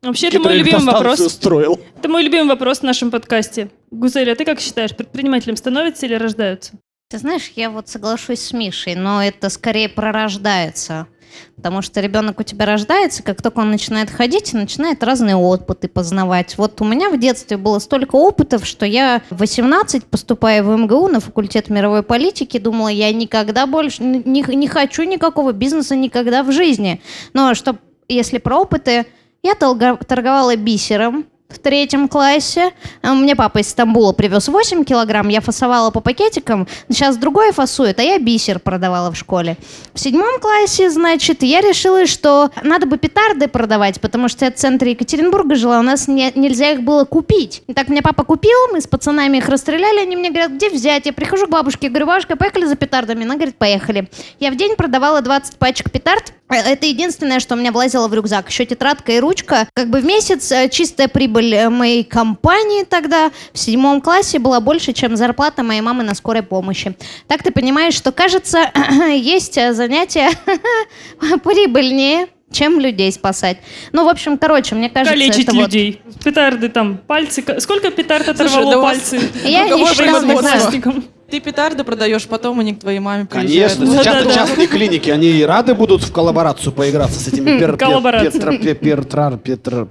[0.01, 1.19] Вообще, это мой любимый вопрос.
[1.19, 1.79] устроил.
[1.97, 3.69] Это мой любимый вопрос в нашем подкасте.
[3.91, 6.73] Гузель, а ты как считаешь, предпринимателем становятся или рождаются?
[7.09, 11.07] Ты знаешь, я вот соглашусь с Мишей, но это скорее пророждается.
[11.55, 16.57] Потому что ребенок у тебя рождается, как только он начинает ходить, начинает разные опыты познавать.
[16.57, 21.09] Вот у меня в детстве было столько опытов, что я в 18, поступая в МГУ
[21.09, 26.41] на факультет мировой политики, думала, я никогда больше не, не- не хочу никакого бизнеса никогда
[26.43, 27.01] в жизни.
[27.33, 29.05] Но что, если про опыты,
[29.45, 32.71] я торговала бисером, в третьем классе.
[33.01, 36.67] А Мне папа из Стамбула привез 8 килограмм, я фасовала по пакетикам.
[36.89, 39.57] Сейчас другое фасует, а я бисер продавала в школе.
[39.93, 44.55] В седьмом классе, значит, я решила, что надо бы петарды продавать, потому что я в
[44.55, 47.63] центре Екатеринбурга жила, у нас не- нельзя их было купить.
[47.67, 51.05] И так меня папа купил, мы с пацанами их расстреляли, они мне говорят, где взять?
[51.05, 53.23] Я прихожу к бабушке, говорю, бабушка, поехали за петардами?
[53.23, 54.09] Она говорит, поехали.
[54.39, 58.13] Я в день продавала 20 пачек петард, Э, это единственное, что у меня влазило в
[58.13, 58.49] рюкзак.
[58.49, 59.67] Еще тетрадка и ручка.
[59.73, 64.59] Как бы в месяц э, чистая прибыль э, моей компании тогда в седьмом классе была
[64.59, 66.95] больше, чем зарплата моей мамы на скорой помощи.
[67.27, 68.71] Так ты понимаешь, что, кажется,
[69.11, 70.29] есть э, занятия
[71.43, 73.57] прибыльнее, чем людей спасать.
[73.91, 76.01] Ну, в общем, короче, мне кажется, Калечить это вот- людей.
[76.23, 77.43] Петарды там, пальцы.
[77.59, 79.19] Сколько петард оторвало да вас пальцы?
[79.43, 81.03] Я не считала, не знаю.
[81.29, 83.73] Ты петарды продаешь, потом они к твоей маме приезжают.
[83.79, 84.33] Конечно, сейчас Да-да-да.
[84.35, 88.29] частные клиники, они и рады будут в коллаборацию поиграться с этими пер, пер, Коллаборация.
[88.31, 89.87] петра- пе- пертрар- петр-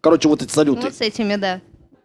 [0.00, 0.82] Короче, вот эти салюты.
[0.82, 1.60] Вот с этими, да.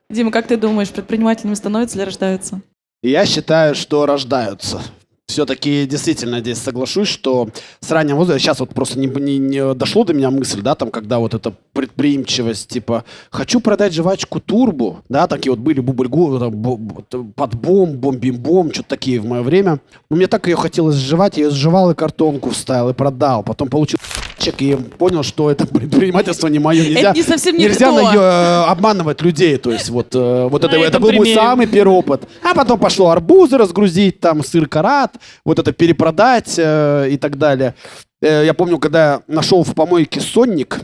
[0.09, 2.61] Дима, как ты думаешь, предпринимателями становятся или рождаются?
[3.01, 4.81] Я считаю, что рождаются.
[5.27, 10.03] Все-таки действительно здесь соглашусь, что с раннего возраста, сейчас вот просто не, не- не дошло
[10.03, 15.25] до меня мысль, да, там, когда вот эта предприимчивость, типа, хочу продать жвачку турбу, да,
[15.25, 19.79] такие вот были бубльгу, там, бо- бо- т- подбом, бом-бим-бом, что-то такие в мое время.
[20.11, 23.41] Но мне так ее хотелось сживать, я ее сживал и картонку вставил, и продал.
[23.41, 23.97] Потом получил
[24.37, 26.83] чек и понял, что это предпринимательство не мое.
[26.83, 29.57] Нельзя, не совсем нельзя на э, обманывать людей.
[29.57, 31.35] То есть вот, э, вот это, На это этом был мой примере.
[31.35, 32.23] самый первый опыт.
[32.43, 37.75] А потом пошло арбузы разгрузить, там сыр карат, вот это перепродать э, и так далее.
[38.21, 40.79] Э, я помню, когда я нашел в помойке сонник,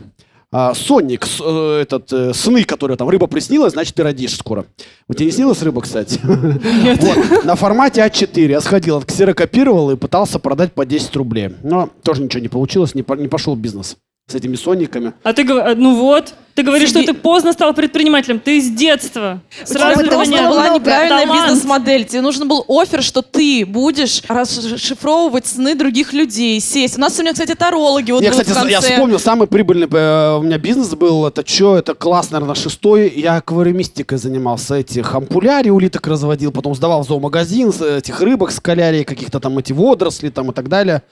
[0.52, 4.66] а, сонник, с- э, этот, э, сны, которые там, рыба приснилась, значит, ты родишь скоро.
[5.08, 6.20] Вот тебе не снилась рыба, кстати?
[6.22, 11.50] Вот, на формате А4 я сходил, отксерокопировал и пытался продать по 10 рублей.
[11.62, 13.96] Но тоже ничего не получилось, не, по- не пошел бизнес
[14.32, 15.12] с этими сонниками.
[15.22, 18.38] А ты говоришь, ну вот, ты говоришь, Сиди- что ты поздно стал предпринимателем.
[18.38, 19.40] Ты с детства.
[19.64, 21.48] Сразу У тебя просто была неправильная Талант.
[21.48, 22.04] бизнес-модель.
[22.04, 26.98] Тебе нужен был офер, что ты будешь расшифровывать сны других людей, сесть.
[26.98, 28.92] У нас сегодня, кстати, тарологи вот я, кстати, в я конце.
[28.92, 33.36] вспомнил, самый прибыльный э, у меня бизнес был, это что, это класс, наверное, шестой, я
[33.36, 39.40] аквариумистикой занимался, этих ампулярий улиток разводил, потом сдавал в зоомагазин, с этих рыбок, скалярий, каких-то
[39.40, 41.02] там эти водоросли там и так далее.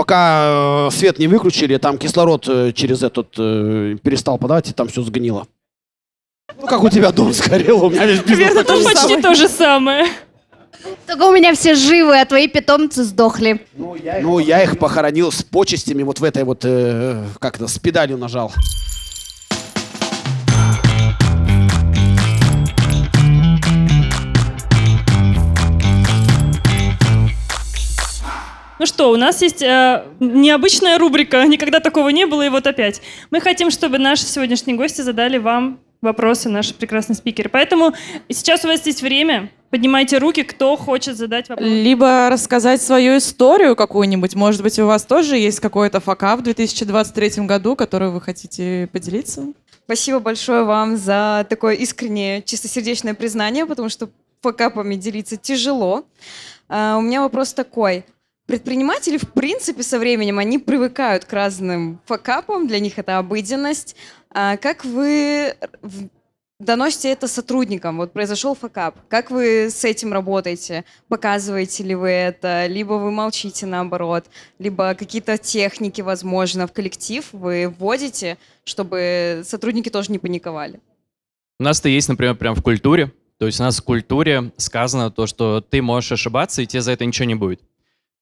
[0.00, 4.88] Пока э, свет не выключили, там кислород э, через этот э, перестал подавать, и там
[4.88, 5.46] все сгнило.
[6.58, 9.46] Ну, как у тебя дом сгорел, у меня весь бизнес Наверное, такой почти то же
[9.46, 10.06] самое.
[11.06, 13.60] Только у меня все живы, а твои питомцы сдохли.
[13.76, 18.16] Ну, я их похоронил с почестями вот в этой вот, э, как это, с педалью
[18.16, 18.54] нажал.
[28.80, 33.02] Ну что, у нас есть э, необычная рубрика, никогда такого не было, и вот опять.
[33.30, 37.50] Мы хотим, чтобы наши сегодняшние гости задали вам вопросы, наши прекрасные спикеры.
[37.50, 37.92] Поэтому
[38.30, 41.68] сейчас у вас есть время, поднимайте руки, кто хочет задать вопрос.
[41.68, 44.34] Либо рассказать свою историю какую-нибудь.
[44.34, 49.52] Может быть, у вас тоже есть какой-то факап в 2023 году, который вы хотите поделиться?
[49.84, 54.08] Спасибо большое вам за такое искреннее, чистосердечное признание, потому что
[54.40, 56.06] факапами делиться тяжело.
[56.70, 58.06] А, у меня вопрос такой.
[58.50, 63.94] Предприниматели, в принципе, со временем, они привыкают к разным факапам, для них это обыденность.
[64.28, 65.54] А как вы
[66.58, 67.98] доносите это сотрудникам?
[67.98, 68.96] Вот произошел факап.
[69.08, 70.84] Как вы с этим работаете?
[71.06, 72.66] Показываете ли вы это?
[72.66, 74.24] Либо вы молчите наоборот?
[74.58, 80.80] Либо какие-то техники, возможно, в коллектив вы вводите, чтобы сотрудники тоже не паниковали?
[81.60, 83.12] У нас это есть, например, прям в культуре.
[83.38, 86.90] То есть у нас в культуре сказано то, что ты можешь ошибаться, и тебе за
[86.90, 87.60] это ничего не будет.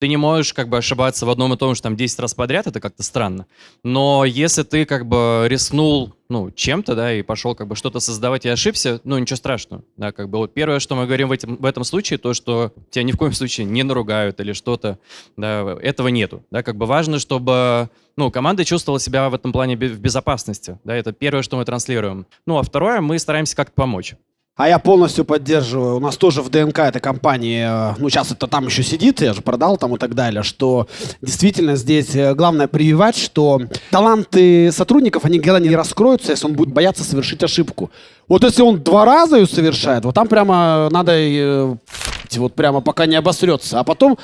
[0.01, 2.66] Ты не можешь как бы ошибаться в одном и том же там 10 раз подряд,
[2.66, 3.46] это как-то странно.
[3.82, 8.44] Но если ты как бы рискнул, ну, чем-то, да, и пошел как бы что-то создавать
[8.44, 11.57] и ошибся, ну, ничего страшного, да, как бы вот первое, что мы говорим в, этим,
[11.57, 14.99] в этом случае, то, что тебя ни в коем случае не наругают или что-то,
[15.36, 19.76] да, этого нету, да, как бы важно, чтобы, ну, команда чувствовала себя в этом плане
[19.76, 22.26] в безопасности, да, это первое, что мы транслируем.
[22.46, 24.14] Ну, а второе, мы стараемся как-то помочь.
[24.59, 25.98] А я полностью поддерживаю.
[25.98, 29.32] У нас тоже в ДНК этой компании, э, ну сейчас это там еще сидит, я
[29.32, 30.88] же продал там и так далее, что
[31.22, 33.61] действительно здесь э, главное прививать, что
[33.92, 37.92] таланты сотрудников, они никогда не раскроются, если он будет бояться совершить ошибку.
[38.26, 41.78] Вот если он два раза ее совершает, вот там прямо надо
[42.36, 44.18] э, вот прямо пока не обосрется, а потом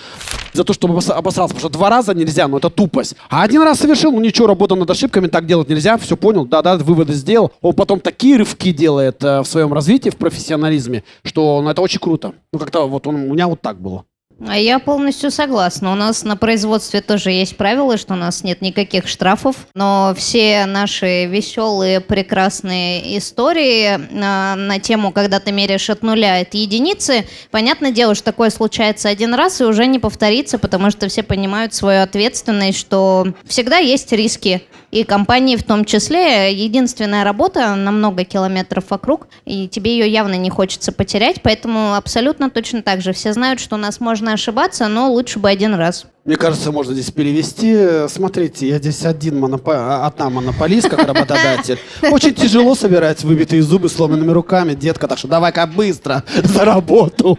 [0.52, 3.16] за то, обос- обосрался, потому что два раза нельзя, ну это тупость.
[3.28, 6.76] А один раз совершил, ну ничего, работа над ошибками, так делать нельзя, все понял, да-да,
[6.76, 7.52] выводы сделал.
[7.61, 12.00] Он потом такие рывки делает э, в своем развитии, в профессионализме, что ну, это очень
[12.00, 12.32] круто.
[12.52, 14.05] Ну как-то вот он, у меня вот так было.
[14.47, 15.93] А я полностью согласна.
[15.93, 20.66] У нас на производстве тоже есть правило, что у нас нет никаких штрафов, но все
[20.66, 27.93] наши веселые, прекрасные истории на, на тему, когда ты меряешь от нуля от единицы, понятное
[27.93, 32.03] дело, что такое случается один раз и уже не повторится, потому что все понимают свою
[32.03, 34.62] ответственность, что всегда есть риски.
[34.95, 36.55] И компании в том числе.
[36.55, 42.49] Единственная работа на много километров вокруг, и тебе ее явно не хочется потерять, поэтому абсолютно
[42.49, 43.12] точно так же.
[43.12, 46.07] Все знают, что у нас можно ошибаться, но лучше бы один раз.
[46.24, 48.07] Мне кажется, можно здесь перевести.
[48.09, 50.07] Смотрите, я здесь один монопо...
[50.07, 51.80] одна монополист, как работодатель.
[52.12, 57.36] Очень тяжело собирать выбитые зубы сломанными руками, детка, так что давай-ка быстро за работу.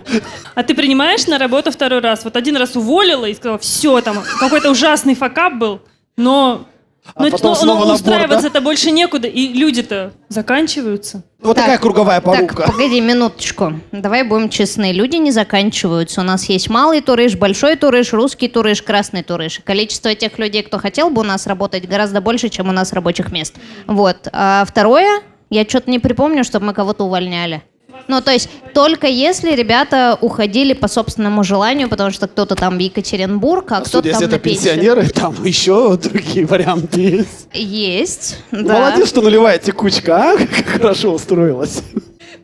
[0.56, 2.26] А ты принимаешь на работу второй раз?
[2.26, 5.80] Вот один раз уволила и сказала, все, там какой-то ужасный факап был,
[6.18, 6.66] но,
[7.14, 11.24] А но, потом но- снова но набор, устраиваться-то больше некуда, и люди-то заканчиваются.
[11.42, 12.72] Вот такая круговая Так, порука.
[12.72, 13.74] погоди минуточку.
[13.92, 14.92] Давай будем честны.
[14.92, 16.22] Люди не заканчиваются.
[16.22, 19.62] У нас есть малый турыш, большой турыш, русский турыш, красный турыш.
[19.64, 23.32] Количество тех людей, кто хотел бы у нас работать, гораздо больше, чем у нас рабочих
[23.32, 23.56] мест.
[23.86, 24.28] Вот.
[24.32, 27.62] А второе, я что-то не припомню, чтобы мы кого-то увольняли.
[28.08, 32.80] Ну, то есть, только если ребята уходили по собственному желанию, потому что кто-то там в
[32.80, 34.74] Екатеринбург, а кто-то Судя, там если на это пенсию.
[34.74, 37.48] пенсионеры, там еще другие варианты есть.
[37.54, 38.80] Есть, да.
[38.80, 40.38] Молодец, что нулевая текучка, а?
[40.56, 41.82] Как хорошо устроилась.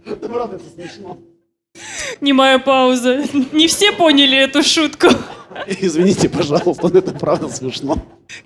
[0.06, 1.18] Да, правда, это смешно.
[2.22, 3.24] Немая пауза.
[3.52, 5.08] Не все поняли эту шутку.
[5.68, 7.98] Извините, пожалуйста, но это правда смешно.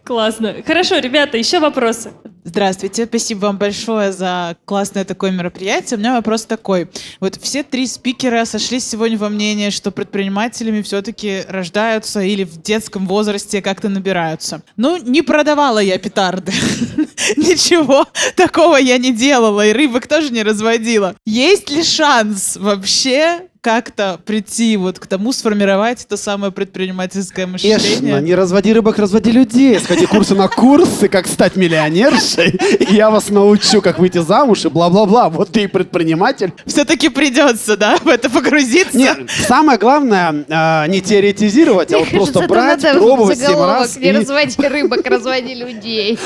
[0.03, 0.55] Классно.
[0.65, 2.11] Хорошо, ребята, еще вопросы.
[2.43, 5.97] Здравствуйте, спасибо вам большое за классное такое мероприятие.
[5.97, 6.89] У меня вопрос такой.
[7.19, 13.07] Вот все три спикера сошлись сегодня во мнении, что предпринимателями все-таки рождаются или в детском
[13.07, 14.61] возрасте как-то набираются.
[14.77, 16.51] Ну, не продавала я петарды.
[17.35, 21.15] Ничего такого я не делала, и рыбок тоже не разводила.
[21.25, 27.79] Есть ли шанс вообще как-то прийти вот к тому, сформировать это самое предпринимательское мышление?
[27.79, 29.79] Конечно, не разводи рыбок, разводи людей.
[29.79, 32.59] Сходи курсы на курсы, как стать миллионершей.
[32.91, 35.29] Я вас научу, как выйти замуж и бла-бла-бла.
[35.29, 36.53] Вот ты и предприниматель.
[36.67, 38.95] Все-таки придется, да, в это погрузиться?
[38.95, 43.97] Нет, самое главное, а, не теоретизировать, а вот Мне просто брать, пробовать семь раз.
[43.97, 46.19] Не и- разводи рыбок, разводи людей.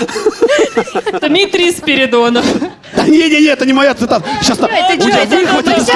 [1.21, 2.45] Дмитрий Спиридонов.
[2.97, 4.25] Да не-не-не, это не моя цитата.
[4.41, 5.87] Сейчас выхватят из.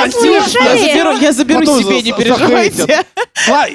[1.33, 3.06] Я заберу, Потом себе, за- не переживайте.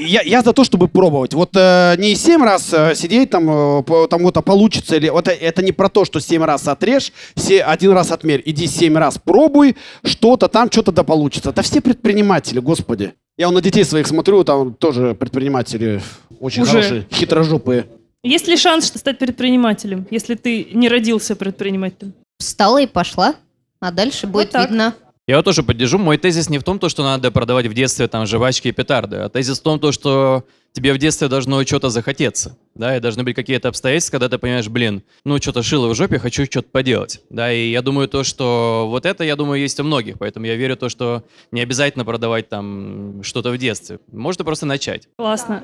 [0.01, 1.35] Я, я за то, чтобы пробовать.
[1.35, 5.09] Вот э, не семь раз э, сидеть там, э, по- там вот а получится или
[5.11, 8.43] вот э- это не про то, что семь раз отрежь, все, один раз отмерь.
[8.47, 11.53] Иди семь раз пробуй, что-то там, что-то да получится.
[11.53, 13.13] Да все предприниматели, господи.
[13.37, 16.01] Я вон на детей своих смотрю, там тоже предприниматели
[16.41, 16.71] очень Уже.
[16.73, 17.87] хорошие, хитрожопые.
[18.23, 22.15] Есть ли шанс что стать предпринимателем, если ты не родился предпринимателем?
[22.39, 23.35] Встала и пошла,
[23.81, 24.69] а дальше будет так.
[24.71, 24.95] видно.
[25.29, 25.99] Я вот тоже поддержу.
[25.99, 29.17] Мой тезис не в том, то, что надо продавать в детстве там жвачки и петарды,
[29.17, 32.57] а тезис в том, то, что тебе в детстве должно что-то захотеться.
[32.75, 36.19] Да, и должны быть какие-то обстоятельства, когда ты понимаешь, блин, ну что-то шило в жопе,
[36.19, 37.21] хочу что-то поделать.
[37.29, 40.55] Да, и я думаю то, что вот это, я думаю, есть у многих, поэтому я
[40.55, 43.99] верю то, что не обязательно продавать там что-то в детстве.
[44.11, 45.09] Можно просто начать.
[45.19, 45.63] Классно.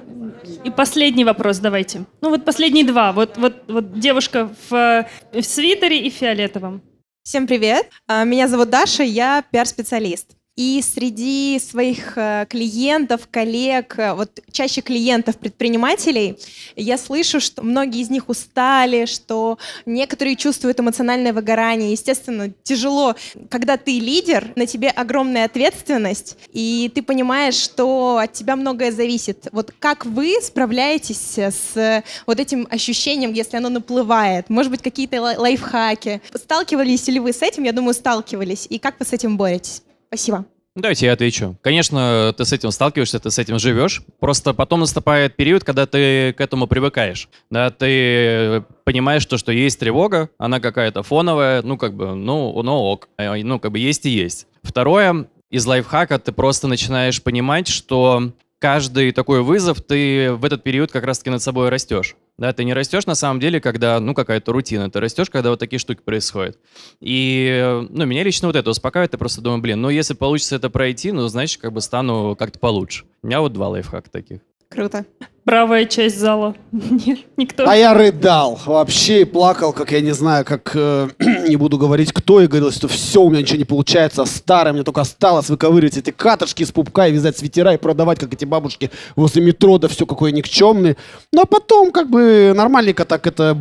[0.63, 2.05] И последний вопрос давайте.
[2.21, 3.13] Ну вот последние два.
[3.13, 6.83] Вот, вот, вот девушка в, в свитере и фиолетовом.
[7.27, 7.89] Всем привет!
[8.07, 10.37] А, Меня зовут Даша, я пиар-специалист.
[10.57, 16.39] И среди своих э, клиентов, коллег, э, вот чаще клиентов, предпринимателей,
[16.77, 21.91] я слышу, что многие из них устали, что некоторые чувствуют эмоциональное выгорание.
[21.91, 23.17] Естественно, тяжело,
[23.51, 29.49] когда ты лидер, на тебе огромная ответственность, и ты понимаешь, что от тебя многое зависит.
[29.51, 34.49] Вот как вы справляетесь с э, вот этим ощущением, если оно наплывает?
[34.51, 36.23] Может быть, какие-то лай- лайфхаки?
[36.33, 37.65] Сталкивались ли вы с этим?
[37.65, 38.69] Я думаю, сталкивались.
[38.71, 39.83] И как вы с этим боретесь?
[40.15, 40.45] Спасибо.
[40.77, 41.57] Давайте я отвечу.
[41.61, 44.03] Конечно, ты с этим сталкиваешься, ты с этим живешь.
[44.21, 47.29] Просто потом наступает период, когда ты к этому привыкаешь.
[47.51, 52.75] Да, ты понимаешь то, что есть тревога, она какая-то фоновая, ну, как бы, ну, ну
[52.75, 54.47] ок, Э, ну, как бы есть и есть.
[54.63, 60.93] Второе, из лайфхака ты просто начинаешь понимать, что каждый такой вызов ты в этот период
[60.93, 62.15] как раз-таки над собой растешь.
[62.37, 64.91] Да, ты не растешь на самом деле, когда, ну, какая-то рутина.
[64.91, 66.59] Ты растешь, когда вот такие штуки происходят.
[67.01, 69.13] И, ну, меня лично вот это успокаивает.
[69.13, 72.59] Я просто думаю, блин, ну, если получится это пройти, ну, значит, как бы стану как-то
[72.59, 73.05] получше.
[73.23, 74.41] У меня вот два лайфхака таких.
[74.69, 75.07] Круто.
[75.45, 76.55] Правая часть зала.
[76.73, 77.69] Нет, никто.
[77.69, 81.09] А я рыдал вообще и плакал, как я не знаю, как э,
[81.49, 84.85] не буду говорить кто, и говорил, что все, у меня ничего не получается, старое, мне
[84.85, 88.91] только осталось выковыривать эти катышки из пупка и вязать свитера и продавать, как эти бабушки
[89.17, 90.97] возле метро, да все какой никчемный.
[91.31, 93.59] Но потом как бы нормальненько так это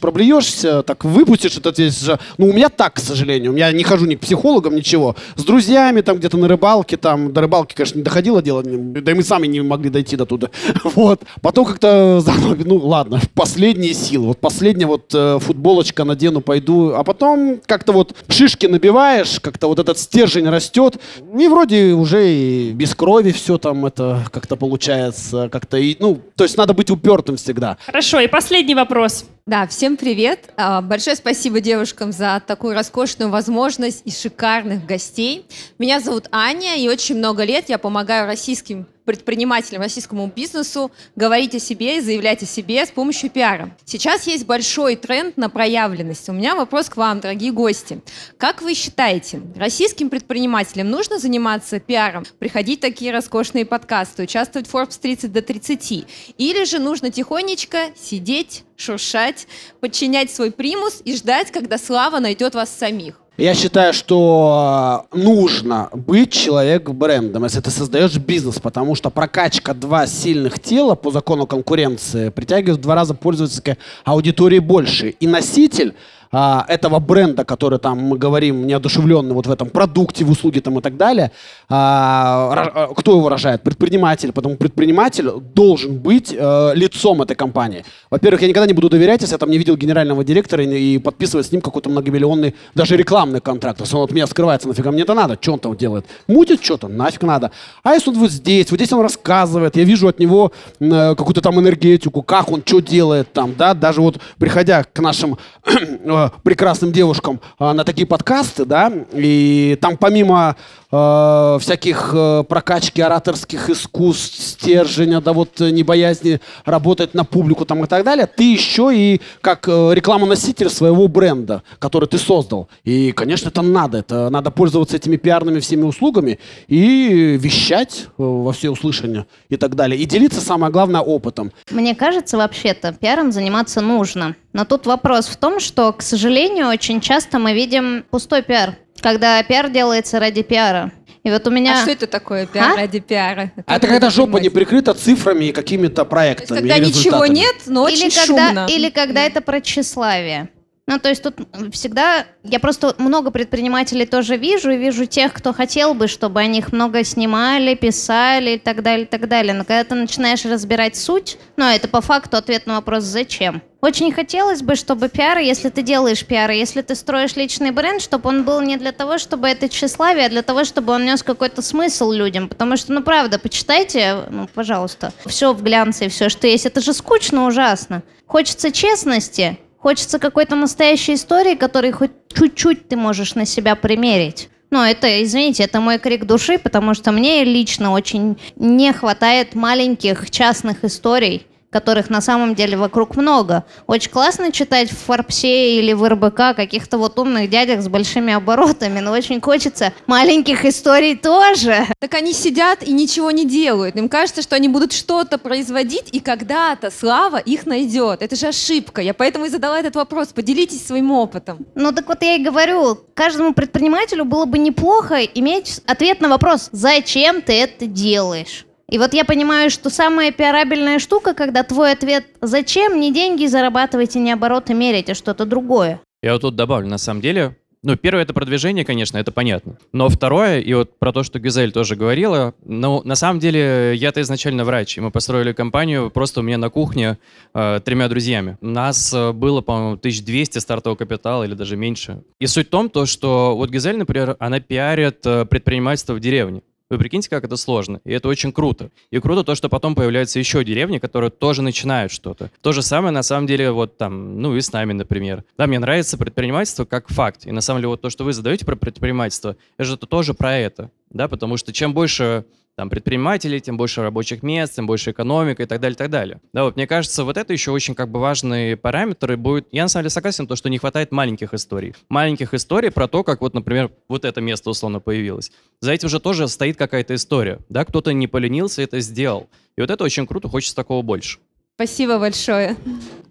[0.00, 2.18] проблюешься, так выпустишь этот весь же.
[2.38, 3.54] Ну, у меня так, к сожалению.
[3.54, 5.16] Я не хожу ни к психологам, ничего.
[5.36, 9.14] С друзьями там где-то на рыбалке, там до рыбалки, конечно, не доходило дело, да и
[9.14, 10.50] мы сами не могли дойти до туда.
[10.94, 11.11] Вот.
[11.40, 14.28] Потом как-то заново, ну ладно, последние силы.
[14.28, 16.92] Вот последняя вот э, футболочка надену, пойду.
[16.94, 20.98] А потом как-то вот шишки набиваешь, как-то вот этот стержень растет.
[21.38, 25.48] И вроде уже и без крови все там это как-то получается.
[25.50, 27.76] Как-то и, ну, то есть надо быть упертым всегда.
[27.86, 29.24] Хорошо, и последний вопрос.
[29.44, 30.50] Да, всем привет.
[30.56, 35.44] А, Большое спасибо девушкам за такую роскошную возможность и шикарных гостей.
[35.80, 41.58] Меня зовут Аня, и очень много лет я помогаю российским предпринимателям, российскому бизнесу говорить о
[41.58, 43.76] себе и заявлять о себе с помощью пиара.
[43.84, 46.28] Сейчас есть большой тренд на проявленность.
[46.28, 48.00] У меня вопрос к вам, дорогие гости.
[48.38, 54.74] Как вы считаете, российским предпринимателям нужно заниматься пиаром, приходить в такие роскошные подкасты, участвовать в
[54.74, 56.06] Forbes 30 до 30?
[56.38, 59.31] Или же нужно тихонечко сидеть, шуршать,
[59.80, 63.22] подчинять свой примус и ждать, когда слава найдет вас самих?
[63.38, 70.06] Я считаю, что э, нужно быть человек-брендом, если ты создаешь бизнес, потому что прокачка два
[70.06, 75.08] сильных тела по закону конкуренции притягивает в два раза пользовательской аудитории больше.
[75.08, 75.94] И носитель
[76.32, 80.78] а, этого бренда, который там мы говорим неодушевленный вот в этом продукте, в услуге там
[80.78, 81.30] и так далее,
[81.68, 83.62] а, а, кто его рожает?
[83.62, 84.32] Предприниматель.
[84.32, 87.84] Потому предприниматель должен быть э, лицом этой компании.
[88.10, 90.98] Во-первых, я никогда не буду доверять, если я там не видел генерального директора и, и
[90.98, 93.80] подписывать с ним какой-то многомиллионный, даже рекламный контракт.
[93.80, 95.36] Если он от меня скрывается, нафига мне это надо?
[95.40, 96.06] Что он там делает?
[96.28, 96.88] Мутит что-то?
[96.88, 97.50] Нафиг надо.
[97.82, 101.42] А если он вот здесь, вот здесь он рассказывает, я вижу от него э, какую-то
[101.42, 105.36] там энергетику, как он что делает там, да, даже вот приходя к нашим
[106.42, 110.56] прекрасным девушкам э, на такие подкасты, да, и там помимо
[110.90, 117.84] э, всяких э, прокачки ораторских искусств, стержня, да вот э, небоязни работать на публику там
[117.84, 122.68] и так далее, ты еще и как э, рекламоноситель своего бренда, который ты создал.
[122.84, 123.98] И, конечно, это надо.
[123.98, 129.74] Это надо пользоваться этими пиарными всеми услугами и вещать э, во все услышания и так
[129.74, 129.98] далее.
[129.98, 131.52] И делиться, самое главное, опытом.
[131.70, 134.34] Мне кажется, вообще-то пиаром заниматься нужно.
[134.52, 139.42] Но тут вопрос в том, что, к сожалению, очень часто мы видим пустой пиар, когда
[139.42, 140.92] пиар делается ради пиара.
[141.24, 141.78] И вот у меня...
[141.78, 142.76] А что это такое пиар А?
[142.76, 143.52] ради пиара?
[143.66, 146.58] А это когда жопа не прикрыта цифрами и какими-то проектами.
[146.58, 147.34] когда и ничего результатами.
[147.34, 148.66] нет, но или очень когда, шумно.
[148.68, 150.48] Или когда это про тщеславие.
[150.88, 151.36] Ну, то есть тут
[151.72, 152.26] всегда...
[152.42, 156.72] Я просто много предпринимателей тоже вижу, и вижу тех, кто хотел бы, чтобы о них
[156.72, 159.54] много снимали, писали и так далее, и так далее.
[159.54, 163.62] Но когда ты начинаешь разбирать суть, ну, это по факту ответ на вопрос «зачем?».
[163.84, 168.28] Очень хотелось бы, чтобы пиар, если ты делаешь пиар, если ты строишь личный бренд, чтобы
[168.28, 171.62] он был не для того, чтобы это тщеславие, а для того, чтобы он нес какой-то
[171.62, 172.48] смысл людям.
[172.48, 176.64] Потому что, ну, правда, почитайте, ну, пожалуйста, все в глянце и все, что есть.
[176.64, 178.04] Это же скучно ужасно.
[178.24, 184.48] Хочется честности, хочется какой-то настоящей истории, которой хоть чуть-чуть ты можешь на себя примерить.
[184.70, 190.30] Ну, это, извините, это мой крик души, потому что мне лично очень не хватает маленьких
[190.30, 193.64] частных историй, которых на самом деле вокруг много.
[193.86, 199.00] Очень классно читать в Форбсе или в РБК каких-то вот умных дядях с большими оборотами,
[199.00, 201.86] но очень хочется маленьких историй тоже.
[201.98, 203.96] Так они сидят и ничего не делают.
[203.96, 208.22] Им кажется, что они будут что-то производить, и когда-то слава их найдет.
[208.22, 209.00] Это же ошибка.
[209.00, 210.28] Я поэтому и задала этот вопрос.
[210.28, 211.66] Поделитесь своим опытом.
[211.74, 216.68] Ну так вот я и говорю, каждому предпринимателю было бы неплохо иметь ответ на вопрос,
[216.72, 218.66] зачем ты это делаешь?
[218.92, 224.16] И вот я понимаю, что самая пиарабельная штука, когда твой ответ «зачем?» не деньги зарабатывать
[224.16, 226.02] и не обороты мерить, а что-то другое.
[226.22, 229.78] Я вот тут добавлю, на самом деле, ну, первое это продвижение, конечно, это понятно.
[229.94, 234.20] Но второе, и вот про то, что Гюзель тоже говорила, ну, на самом деле, я-то
[234.20, 237.16] изначально врач, и мы построили компанию просто у меня на кухне
[237.54, 238.58] э, тремя друзьями.
[238.60, 242.24] У нас э, было, по-моему, 1200 стартового капитала или даже меньше.
[242.40, 246.60] И суть в том, то, что вот Гюзель, например, она пиарит э, предпринимательство в деревне.
[246.92, 248.02] Вы прикиньте, как это сложно.
[248.04, 248.90] И это очень круто.
[249.10, 252.50] И круто то, что потом появляются еще деревни, которые тоже начинают что-то.
[252.60, 255.42] То же самое, на самом деле, вот там, ну и с нами, например.
[255.56, 257.46] Да, мне нравится предпринимательство как факт.
[257.46, 260.54] И на самом деле вот то, что вы задаете про предпринимательство, это же тоже про
[260.54, 260.90] это.
[261.08, 262.44] Да, потому что чем больше
[262.76, 266.40] там предпринимателей, тем больше рабочих мест, тем больше экономика и так далее, и так далее.
[266.52, 269.68] Да, вот мне кажется, вот это еще очень как бы важный параметр и будет...
[269.72, 271.94] Я на самом деле согласен, то, что не хватает маленьких историй.
[272.08, 275.52] Маленьких историй про то, как вот, например, вот это место условно появилось.
[275.80, 277.58] За этим же тоже стоит какая-то история.
[277.68, 279.48] Да, кто-то не поленился и это сделал.
[279.76, 281.38] И вот это очень круто, хочется такого больше.
[281.74, 282.76] Спасибо большое.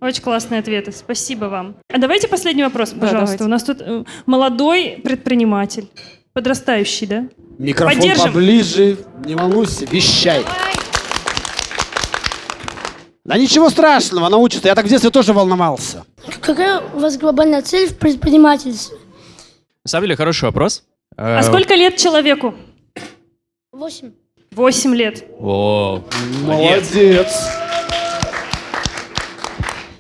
[0.02, 0.92] Очень классные ответы.
[0.92, 1.76] Спасибо вам.
[1.94, 3.38] А давайте последний вопрос, Да, пожалуйста.
[3.38, 3.44] давайте.
[3.44, 5.88] У нас тут э, молодой предприниматель.
[6.34, 7.30] Подрастающий, да?
[7.62, 8.26] Микрофон Поддержим.
[8.26, 10.44] поближе, не волнуйся, вещай.
[13.24, 14.68] Да ничего страшного, научится.
[14.68, 16.04] Я так в детстве тоже волновался.
[16.42, 18.98] Какая у вас глобальная цель в предпринимательстве?
[19.86, 20.84] На самом деле, хороший вопрос.
[21.16, 22.56] А сколько лет человеку?
[23.72, 24.14] Восемь.
[24.54, 25.24] Восемь лет.
[25.40, 26.04] О,
[26.42, 27.48] Молодец.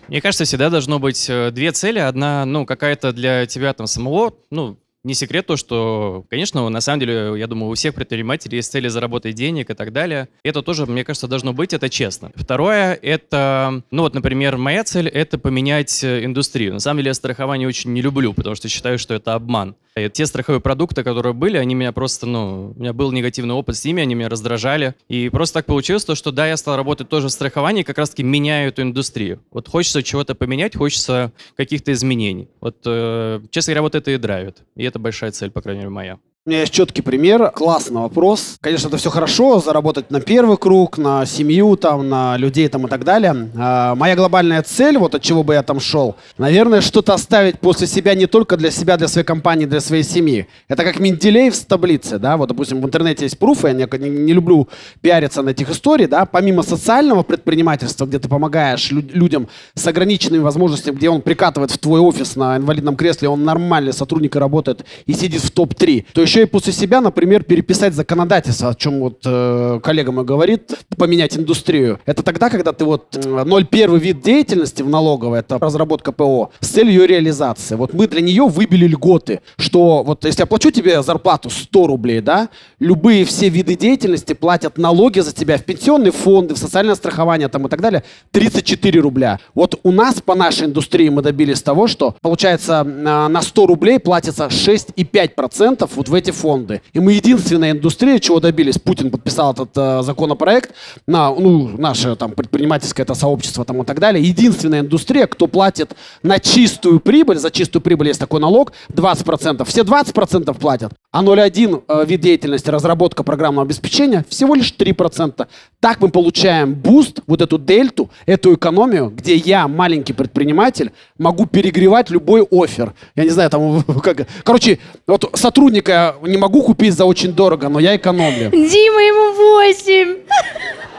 [0.07, 1.99] Мне кажется, всегда должно быть э, две цели.
[1.99, 6.99] Одна, ну, какая-то для тебя там самого, ну, не секрет то, что, конечно, на самом
[6.99, 10.30] деле, я думаю, у всех предпринимателей есть цели заработать денег и так далее.
[10.43, 12.32] Это тоже, мне кажется, должно быть, это честно.
[12.36, 16.74] Второе, это, ну вот, например, моя цель— это поменять э, индустрию.
[16.74, 19.76] На самом деле, я страхование очень не люблю, потому что считаю, что это обман.
[19.96, 23.76] И те страховые продукты, которые были, они меня просто, ну, у меня был негативный опыт
[23.76, 24.96] с ними, они меня раздражали.
[25.10, 28.24] И просто так получилось, то, что да, я стал работать тоже в страховании, как раз-таки
[28.24, 29.42] меняю эту индустрию.
[29.52, 32.48] Вот хочется чего-то поменять, хочется каких-то изменений.
[32.62, 34.64] Вот, э, честно говоря, вот это и драйвит.
[34.76, 36.20] И это большая цель, по крайней мере, моя.
[36.44, 38.56] У меня есть четкий пример, классный вопрос.
[38.62, 42.89] Конечно, это все хорошо, заработать на первый круг, на семью, там, на людей там, и
[42.89, 43.52] так далее.
[43.56, 47.86] А, моя глобальная цель, вот от чего бы я там шел, наверное, что-то оставить после
[47.86, 50.48] себя не только для себя, для своей компании, для своей семьи.
[50.68, 54.34] Это как Менделеев с таблицы, да, вот, допустим, в интернете есть пруфы, я не, не
[54.34, 54.68] люблю
[55.02, 60.42] пиариться на этих историях, да, помимо социального предпринимательства, где ты помогаешь лю- людям с ограниченными
[60.42, 64.84] возможностями, где он прикатывает в твой офис на инвалидном кресле, он нормальный сотрудник и работает
[65.06, 69.20] и сидит в топ-3, то еще и после себя, например, переписать законодательство, о чем вот
[69.26, 72.00] э, коллега мой говорит, поменять индустрию.
[72.06, 76.70] Это тогда, когда ты вот э, 0,1 вид деятельности в налоговой, это разработка ПО, с
[76.70, 77.76] целью реализации.
[77.76, 82.22] Вот мы для нее выбили льготы, что вот если я плачу тебе зарплату 100 рублей,
[82.22, 82.48] да,
[82.80, 87.68] любые все виды деятельности платят налоги за тебя в пенсионные фонды, в социальное страхование там
[87.68, 89.42] и так далее 34 рубля.
[89.54, 94.00] Вот у нас по нашей индустрии мы добились того, что получается на на 100 рублей
[94.00, 96.82] платится 6,5% вот в эти фонды.
[96.94, 98.78] И мы единственная индустрия, чего добились.
[98.78, 100.74] Путин подписал этот э, законопроект
[101.08, 104.24] на ну, наше там предпринимательское это сообщество там и так далее.
[104.24, 109.66] Единственная индустрия, кто платит на чистую прибыль, за чистую прибыль есть такой налог 20%.
[109.66, 115.45] Все 20% платят, а 0,1 э, вид деятельности, разработка программного обеспечения всего лишь 3%.
[115.82, 122.09] Так мы получаем буст, вот эту дельту, эту экономию, где я, маленький предприниматель, могу перегревать
[122.09, 122.93] любой офер.
[123.16, 124.26] Я не знаю, там, как...
[124.43, 128.49] Короче, вот сотрудника не могу купить за очень дорого, но я экономлю.
[128.51, 130.18] Дима, ему восемь.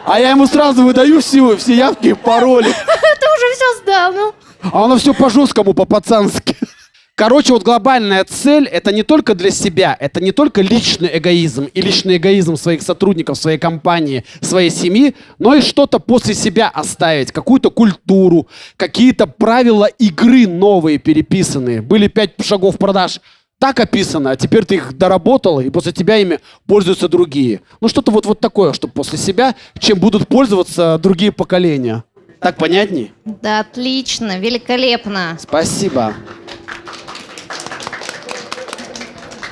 [0.05, 2.69] А я ему сразу выдаю все, все явки и пароли.
[3.21, 4.35] Ты уже все сдал, ну.
[4.73, 6.57] А оно все по-жесткому, по-пацански.
[7.15, 11.83] Короче, вот глобальная цель— это не только для себя, это не только личный эгоизм и
[11.83, 17.71] личный эгоизм своих сотрудников, своей компании, своей семьи, но и что-то после себя оставить, какую-то
[17.71, 18.49] культуру,
[18.79, 21.83] какие-то правила игры новые переписанные.
[21.83, 23.21] Были пять шагов продаж,
[23.59, 27.61] так описано, а теперь ты их доработал, и после тебя ими пользуются другие.
[27.83, 32.05] Ну, что-то вот, вот такое, чтобы после себя, чем будут пользоваться другие поколения.
[32.41, 33.13] Так понятней?
[33.25, 35.37] Да, отлично, великолепно.
[35.39, 36.15] Спасибо.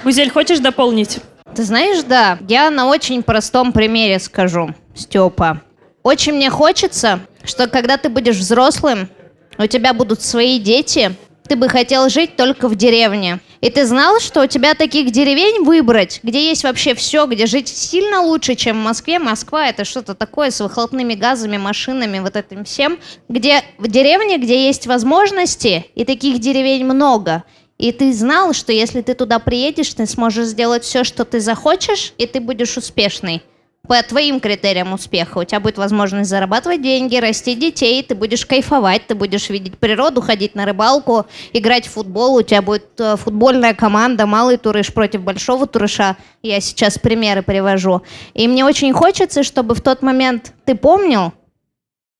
[0.03, 1.19] Гузель, хочешь дополнить?
[1.55, 5.61] Ты знаешь, да, я на очень простом примере скажу, Степа.
[6.03, 9.11] Очень мне хочется, что когда ты будешь взрослым,
[9.59, 11.15] у тебя будут свои дети,
[11.47, 13.41] ты бы хотел жить только в деревне.
[13.61, 17.69] И ты знал, что у тебя таких деревень выбрать, где есть вообще все, где жить
[17.69, 19.19] сильно лучше, чем в Москве.
[19.19, 22.99] Москва это что-то такое с выхлопными газами, машинами, вот этим всем.
[23.29, 27.45] Где в деревне, где есть возможности, и таких деревень много.
[27.81, 32.13] И ты знал, что если ты туда приедешь, ты сможешь сделать все, что ты захочешь,
[32.19, 33.43] и ты будешь успешный.
[33.89, 35.39] По твоим критериям успеха.
[35.39, 40.21] У тебя будет возможность зарабатывать деньги, расти детей, ты будешь кайфовать, ты будешь видеть природу,
[40.21, 41.25] ходить на рыбалку,
[41.55, 46.19] играть в футбол, у тебя будет э, футбольная команда, малый турыш против большого турыша.
[46.43, 48.03] Я сейчас примеры привожу.
[48.35, 51.33] И мне очень хочется, чтобы в тот момент ты помнил,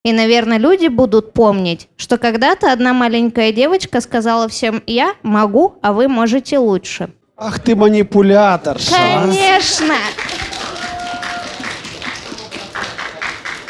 [0.03, 5.93] и, наверное, люди будут помнить, что когда-то одна маленькая девочка сказала всем, я могу, а
[5.93, 7.11] вы можете лучше.
[7.37, 8.95] Ах ты манипуляторша.
[8.97, 9.21] а.
[9.23, 9.95] Конечно!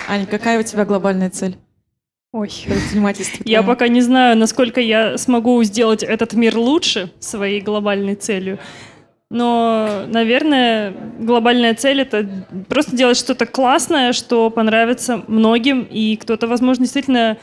[0.09, 1.57] Аня, какая у тебя глобальная цель?
[2.33, 2.49] Ой.
[2.65, 3.43] Предпринимательство.
[3.45, 8.59] Я пока не знаю, насколько я смогу сделать этот мир лучше своей глобальной целью.
[9.31, 12.29] Но, наверное, глобальная цель— это
[12.69, 17.39] просто делать что-то классное, что понравится многим, и кто-то, возможно, действительно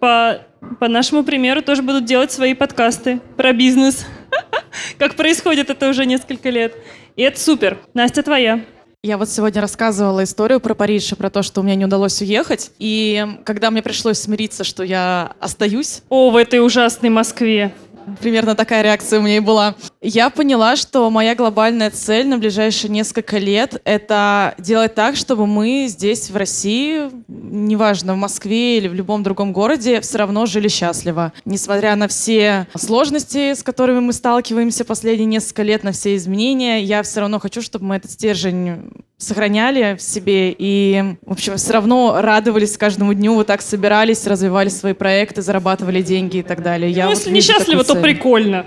[0.00, 0.40] по,
[0.80, 4.06] по нашему примеру тоже будут делать свои подкасты про бизнес.
[4.98, 6.74] Как происходит это уже несколько лет.
[7.14, 7.78] И это супер.
[7.94, 8.64] Настя, твоя.
[9.02, 12.20] Я вот сегодня рассказывала историю про Париж и про то, что у меня не удалось
[12.20, 12.70] уехать.
[12.78, 16.02] И когда мне пришлось смириться, что я остаюсь...
[16.10, 17.72] О, в этой ужасной Москве.
[18.20, 19.74] Примерно такая реакция у меня и была.
[20.00, 25.86] Я поняла, что моя глобальная цель на ближайшие несколько лет— это делать так, чтобы мы
[25.88, 31.32] здесь, в России, неважно, в Москве или в любом другом городе, все равно жили счастливо.
[31.44, 37.02] Несмотря на все сложности, с которыми мы сталкиваемся последние несколько лет, на все изменения, я
[37.02, 38.90] все равно хочу, чтобы мы этот стержень
[39.20, 44.70] сохраняли в себе и, в общем, все равно радовались каждому дню, вот так собирались, развивали
[44.70, 46.90] свои проекты, зарабатывали деньги и так далее.
[46.90, 48.66] Я ну, вот если вижу несчастливо, то прикольно.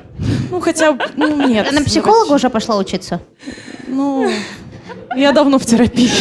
[0.50, 1.70] Ну, хотя ну, нет.
[1.70, 3.22] Ты на психолога уже пошла учиться?
[3.88, 4.30] Ну,
[5.16, 6.12] я давно в терапии.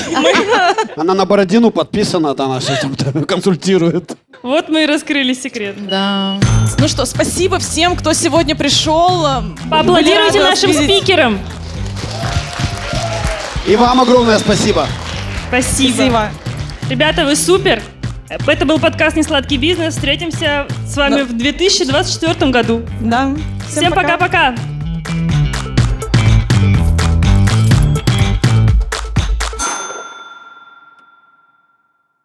[0.96, 4.16] Она на Бородину подписана, да, она все там консультирует.
[4.42, 5.76] Вот мы и раскрыли секрет.
[5.88, 6.38] Да.
[6.78, 9.26] Ну что, спасибо всем, кто сегодня пришел.
[9.70, 11.38] Поаплодируйте нашим спикерам.
[13.66, 14.86] И вам огромное спасибо.
[15.48, 15.94] Спасибо.
[15.94, 16.30] Спасибо.
[16.90, 17.82] Ребята, вы супер.
[18.46, 19.94] Это был подкаст «Несладкий бизнес».
[19.94, 21.24] Встретимся с вами Да.
[21.24, 22.82] в 2024 году.
[23.00, 23.34] Да.
[23.68, 24.54] Всем пока-пока.